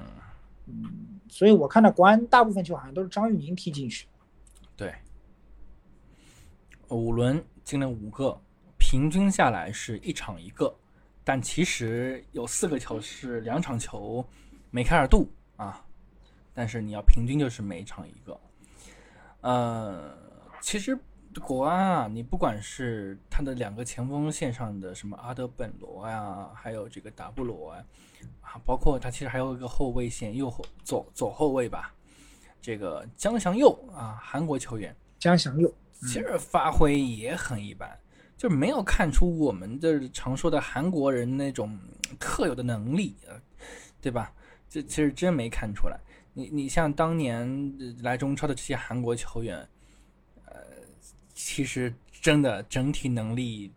[0.65, 4.07] 嗯，所以我看到国安大部分球好像都是张玉宁踢进去，
[4.75, 4.91] 对，
[6.87, 8.35] 五轮进了五个，
[8.79, 10.75] 平均下来是一场一个，
[11.23, 14.27] 但其实有四个球是两场球
[14.71, 15.85] 梅开二度啊，
[16.51, 18.35] 但是你要平均就是每场一个。
[19.41, 20.17] 呃，
[20.61, 20.97] 其实
[21.41, 27.85] 国安啊，你不管是他的两个前锋线上的什么阿德本罗呀，还有这个达布罗啊，
[28.41, 31.93] 啊，包括他其实还有一个后卫线右后左左后卫吧，
[32.61, 35.71] 这个姜祥佑啊，韩国球员，姜祥佑，
[36.01, 37.97] 其实发挥也很一般，
[38.37, 41.77] 就没有看出我们的常说的韩国人那种
[42.19, 43.39] 特有的能力，呃，
[44.01, 44.31] 对吧？
[44.69, 45.99] 这其实真没看出来。
[46.33, 47.47] 你你像当年
[47.79, 49.67] 呃来中超的这些韩国球员，呃，
[51.35, 53.71] 其实真的整体能力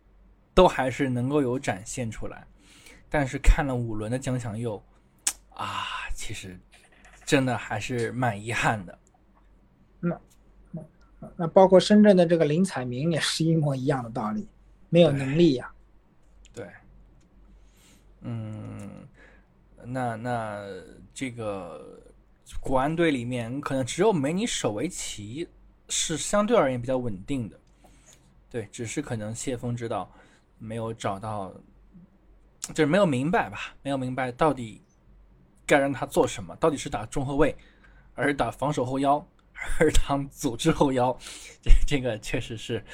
[0.54, 2.46] 都还是能够有展现出来，
[3.11, 4.82] 但是看了五轮的江祥佑，
[5.50, 5.84] 啊，
[6.14, 6.59] 其实
[7.26, 8.98] 真的还是蛮遗憾的。
[10.00, 10.20] 那
[11.36, 14.48] 那包括深圳的这个林采明也是一模一样的道理，
[14.88, 15.72] 没有能力呀、
[16.54, 16.64] 对，
[18.20, 19.09] 嗯，
[19.84, 20.64] 那那
[21.12, 22.00] 这个
[22.61, 25.48] 国安队里面，可能只有梅尼舍维奇
[25.89, 27.59] 是相对而言比较稳定的，
[28.51, 30.11] 对，只是可能谢峰知道
[30.59, 31.53] 没有找到，
[32.74, 34.82] 就是没有明白吧，没有明白到底
[35.66, 37.57] 该让他做什么，到底是打中后卫，
[38.14, 41.16] 还是打防守后腰，还是当组织后腰，
[41.62, 42.84] 这这个确实是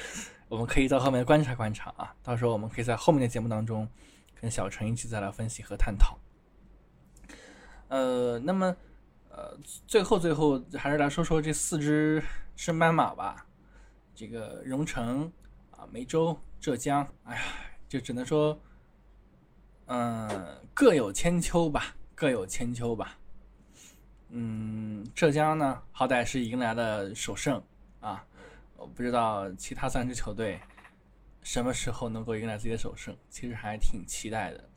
[0.47, 3.87] 我们可以到后面观察观察啊，到时候我们可以在后面的节目当中
[4.39, 6.17] 跟小陈一起再来分析和探讨。
[7.87, 8.75] 呃，那么
[9.35, 12.23] 呃，最后最后还是来说说这四支
[12.55, 13.45] 升班马吧。
[14.15, 15.29] 这个荣成
[15.71, 17.41] 啊、梅州、浙江，哎呀，
[17.89, 18.57] 就只能说，
[19.87, 23.17] 嗯、各有千秋吧，各有千秋吧。
[24.29, 27.61] 嗯，浙江呢，好歹是迎来了首胜
[27.99, 28.25] 啊，
[28.77, 30.57] 我不知道其他三支球队
[31.41, 34.69] 什么时候能够迎来自己的首胜，其实还挺期待的。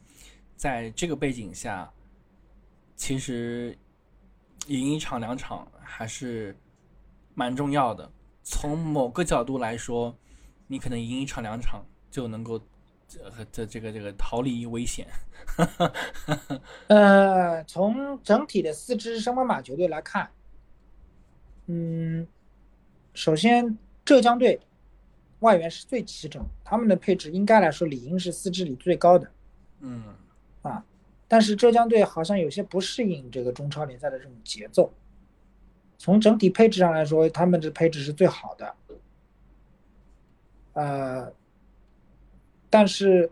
[0.57, 1.89] 在这个背景下，
[2.97, 3.79] 其实
[4.67, 6.57] 赢一场两场还是
[7.35, 8.11] 蛮重要的。
[8.43, 10.17] 从某个角度来说，
[10.67, 12.61] 你可能赢一场两场就能够
[13.07, 13.19] 这
[13.53, 15.07] 这这个这个逃离危险。
[16.89, 20.31] 呃，从整体的四支升班马球队来看，
[21.67, 22.27] 嗯，
[23.15, 24.61] 首先浙江队
[25.41, 29.31] 外援是最齐整，他们的配置应该来说理应是四支里最高的。
[29.81, 30.03] 嗯
[31.29, 34.93] 但是浙江队好像有些不适应这个中超联赛的这种节奏。
[35.99, 38.75] 从整体配置上来说，他们的配置是最好的。
[40.73, 41.33] 呃，
[42.71, 43.31] 但是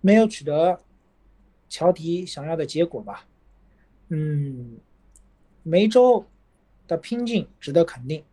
[0.00, 0.80] 没有取得
[1.68, 3.26] 乔迪想要的结果吧？
[4.08, 4.76] 嗯，
[5.62, 6.26] 梅州
[6.86, 8.24] 的拼劲值得肯定。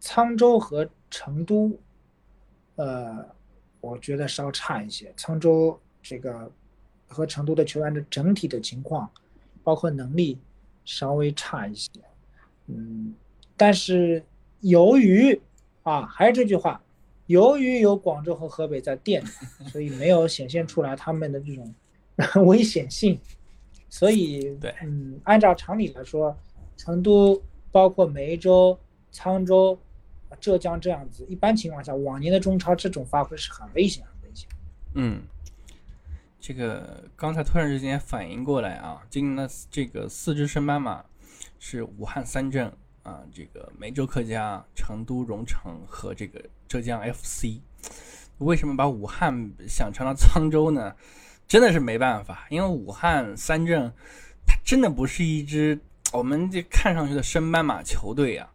[0.00, 1.78] 沧州和成都，
[2.76, 3.28] 呃，
[3.82, 5.12] 我觉得稍差一些。
[5.18, 6.50] 沧州这个
[7.06, 9.10] 和成都的球员的整体的情况，
[9.62, 10.38] 包括能力
[10.84, 11.90] 稍微差一些。
[12.66, 13.14] 嗯，
[13.56, 14.24] 但是
[14.60, 15.40] 由于
[15.82, 16.80] 啊，还是这句话，
[17.26, 19.24] 由于有广州和河北在垫，
[19.70, 21.74] 所以没有显现出来他们的这种
[22.46, 23.18] 危险性。
[23.88, 26.36] 所以，对，嗯，按照常理来说，
[26.76, 27.42] 成都
[27.72, 28.78] 包括梅州、
[29.12, 29.78] 沧州。
[30.40, 34.48] 浙江这样子，一般情况下，往年的中超这种发挥是很危险，很危险。
[34.94, 35.20] 嗯，
[36.40, 41.04] 这个刚才突然之间反应过来啊，今年的这个四支升班马
[41.58, 42.72] 是武汉三镇
[43.02, 47.60] 啊，这个梅州客家、成都蓉城和这个浙江 FC。
[48.38, 50.96] 为什么把武汉想成了沧州呢？
[51.46, 53.92] 真的是没办法，因为武汉三镇
[54.46, 55.78] 它真的不是一支
[56.12, 58.48] 我们这看上去的升班马球队呀。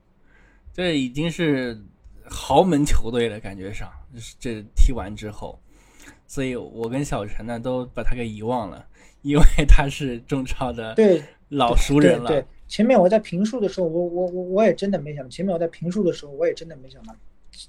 [0.73, 1.79] 这已经是
[2.27, 3.91] 豪门球队了，感觉上
[4.39, 5.61] 这踢完之后，
[6.27, 8.85] 所以我跟小陈呢都把他给遗忘了，
[9.21, 12.27] 因为他是中超的对老熟人了。
[12.27, 17.15] 对，前面我在评述的时候，我我我我也真的没想到，前面我在评述的时候，我也真的没想到，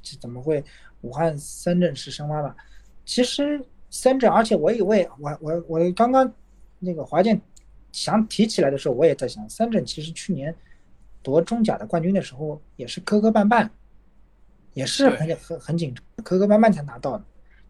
[0.03, 0.63] 这怎么会
[1.03, 2.57] 武汉三镇是申花吧？
[3.05, 6.33] 其实三镇，而且我以为我我我刚刚
[6.79, 7.41] 那个华健
[7.93, 10.55] 想提起来的时候，我也在想，三镇其实去年。
[11.23, 13.69] 夺中甲的冠军的时候也是磕磕绊绊，
[14.75, 17.25] 也是很很很紧张，磕磕绊绊才拿到的。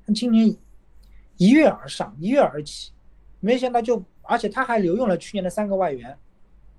[0.05, 0.55] 那今年
[1.37, 2.93] 一跃而上，一跃而起，
[3.41, 6.19] 没想到就而且他还留用了去年的三个外援，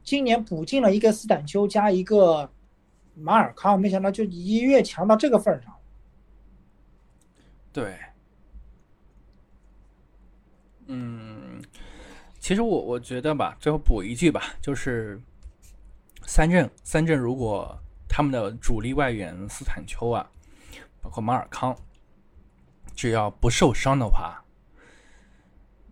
[0.04, 2.50] 今年补进了一个斯坦丘加一个
[3.16, 5.74] 马尔康，没想到就一跃强到这个份上。
[7.72, 7.98] 对，
[10.88, 11.62] 嗯，
[12.40, 15.20] 其实我我觉得吧，最后补一句吧，就是。
[16.30, 20.30] 三镇，三镇如果他们的主力外援斯坦丘啊，
[21.02, 21.74] 包括马尔康，
[22.94, 24.44] 只要不受伤的话，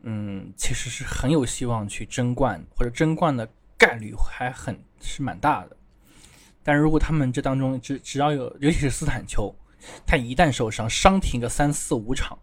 [0.07, 5.75] 嗯，其实是很有希望去争冠，或者争冠的概率还很是蛮大的。
[6.63, 9.53] 但如果他们这当中只只要有，尤其是斯坦丘，
[10.05, 12.37] 他一旦受伤，伤停个三四五场，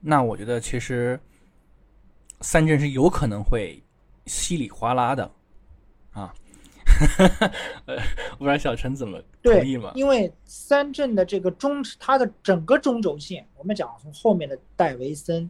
[0.00, 1.20] 那我觉得其实
[2.40, 3.82] 三镇是有可能会
[4.24, 5.30] 稀里哗啦的
[6.12, 6.34] 啊。
[7.86, 7.96] 呃，
[8.38, 9.92] 不知道小陈怎么同意吗？
[9.94, 15.48] 因为三镇的这个中，他的整个中轴线，我们讲从后面的戴维森，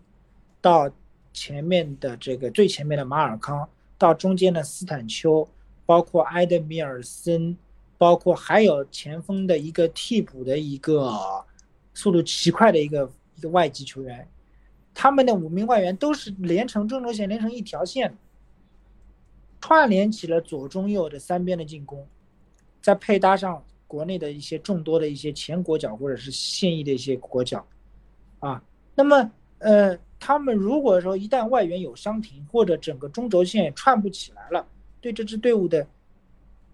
[0.60, 0.90] 到
[1.32, 5.48] 前面的这个最前面的马尔康，到中间的斯坦丘，
[5.86, 7.56] 包括埃德米尔森，
[7.96, 11.12] 包括还有前锋的一个替补的一个
[11.94, 14.28] 速度奇快的一个一个外籍球员，
[14.94, 18.16] 他们的五名外援都是连成中轴线，连成一条线。
[19.60, 22.06] 串联起了左中右的三边的进攻，
[22.80, 27.62] 再配搭上国内的一些众多的一些前国脚或者是现役的一些国脚，
[28.38, 28.62] 啊，
[28.94, 34.64] 那么呃，他们如果说一旦外援有伤停或者整个中轴线串不起来了，
[35.00, 35.86] 对这支队伍的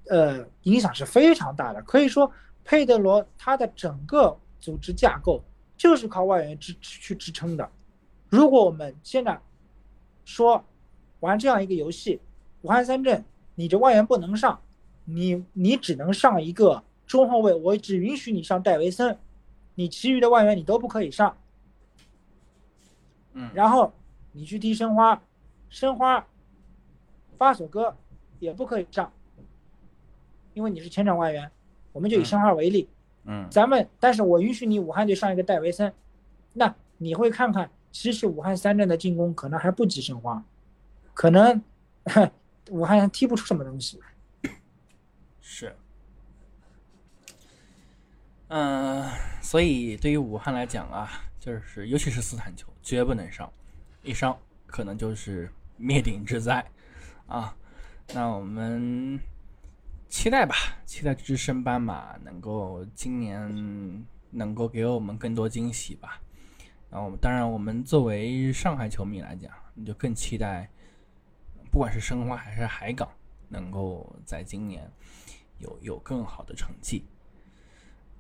[0.09, 1.81] 呃影响是非常大的。
[1.83, 2.31] 可以说，
[2.65, 5.41] 佩德罗他的整个组织架构
[5.77, 7.71] 就是靠外援支去支撑的。
[8.29, 9.41] 如果我们现在
[10.25, 10.63] 说
[11.21, 12.21] 玩这样一个游戏，
[12.63, 13.25] 武汉三镇，
[13.55, 14.61] 你这外援不能上，
[15.05, 19.17] 你你只能上一个中后卫，我只允许你上戴维森，
[19.77, 21.39] 你其余的外援你都不可以上。
[23.37, 23.93] 嗯，然后
[24.33, 25.23] 你去踢申花，
[25.69, 26.27] 申花，
[27.39, 27.97] 发索戈
[28.41, 29.13] 也不可以上，
[30.55, 31.49] 因为你是前场外援，
[31.93, 32.89] 我们就以申花为例。
[33.25, 35.93] 嗯，咱们但是我允许你武汉队上一个戴维森，
[36.55, 40.43] 那你会看看，其实武汉三镇的进攻可能还不及申花，
[41.15, 41.63] 可能。
[42.71, 44.01] 武汉踢不出什么东西，
[45.41, 45.77] 是，
[48.49, 49.09] 嗯，
[49.41, 51.09] 所以对于武汉来讲啊，
[51.39, 53.53] 就是尤其是斯坦丘，绝不能伤，
[54.05, 56.65] 一伤可能就是灭顶之灾
[57.27, 57.53] 啊。
[58.15, 59.19] 那我们
[60.09, 66.21] 期待吧，期待这支升班马能够今年能够给我们更多惊喜吧。
[66.89, 70.71] 然后，当然，我们作为上海球迷来讲，你就更期待。
[71.73, 73.11] 不管是申花还是海港，
[73.49, 74.89] 能够在今年
[75.59, 77.05] 有有更好的成绩。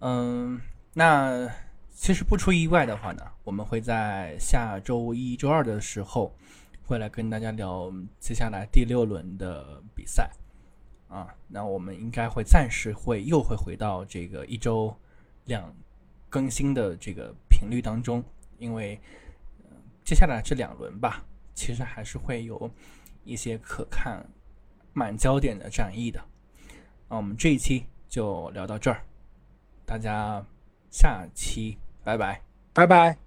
[0.00, 0.60] 嗯，
[0.92, 1.48] 那
[1.96, 6.36] 其实不出意外的话呢，我们会在下周一周二的时候，
[6.84, 7.90] 会来跟大家聊
[8.20, 10.30] 接下来第六轮的比赛。
[11.08, 14.94] 啊，那我们应该会暂时会又会回到这个一周
[15.46, 15.74] 两
[16.28, 18.22] 更新的这个频率当中，
[18.58, 19.00] 因为
[20.04, 21.24] 接下来这两轮吧，
[21.54, 22.70] 其实还是会有
[23.24, 24.24] 一些可看
[24.92, 26.22] 满焦点的战役的。
[27.08, 29.02] 那我们这一期就聊到这儿，
[29.86, 30.44] 大家
[30.90, 32.40] 下期拜拜，
[32.72, 33.25] 拜拜。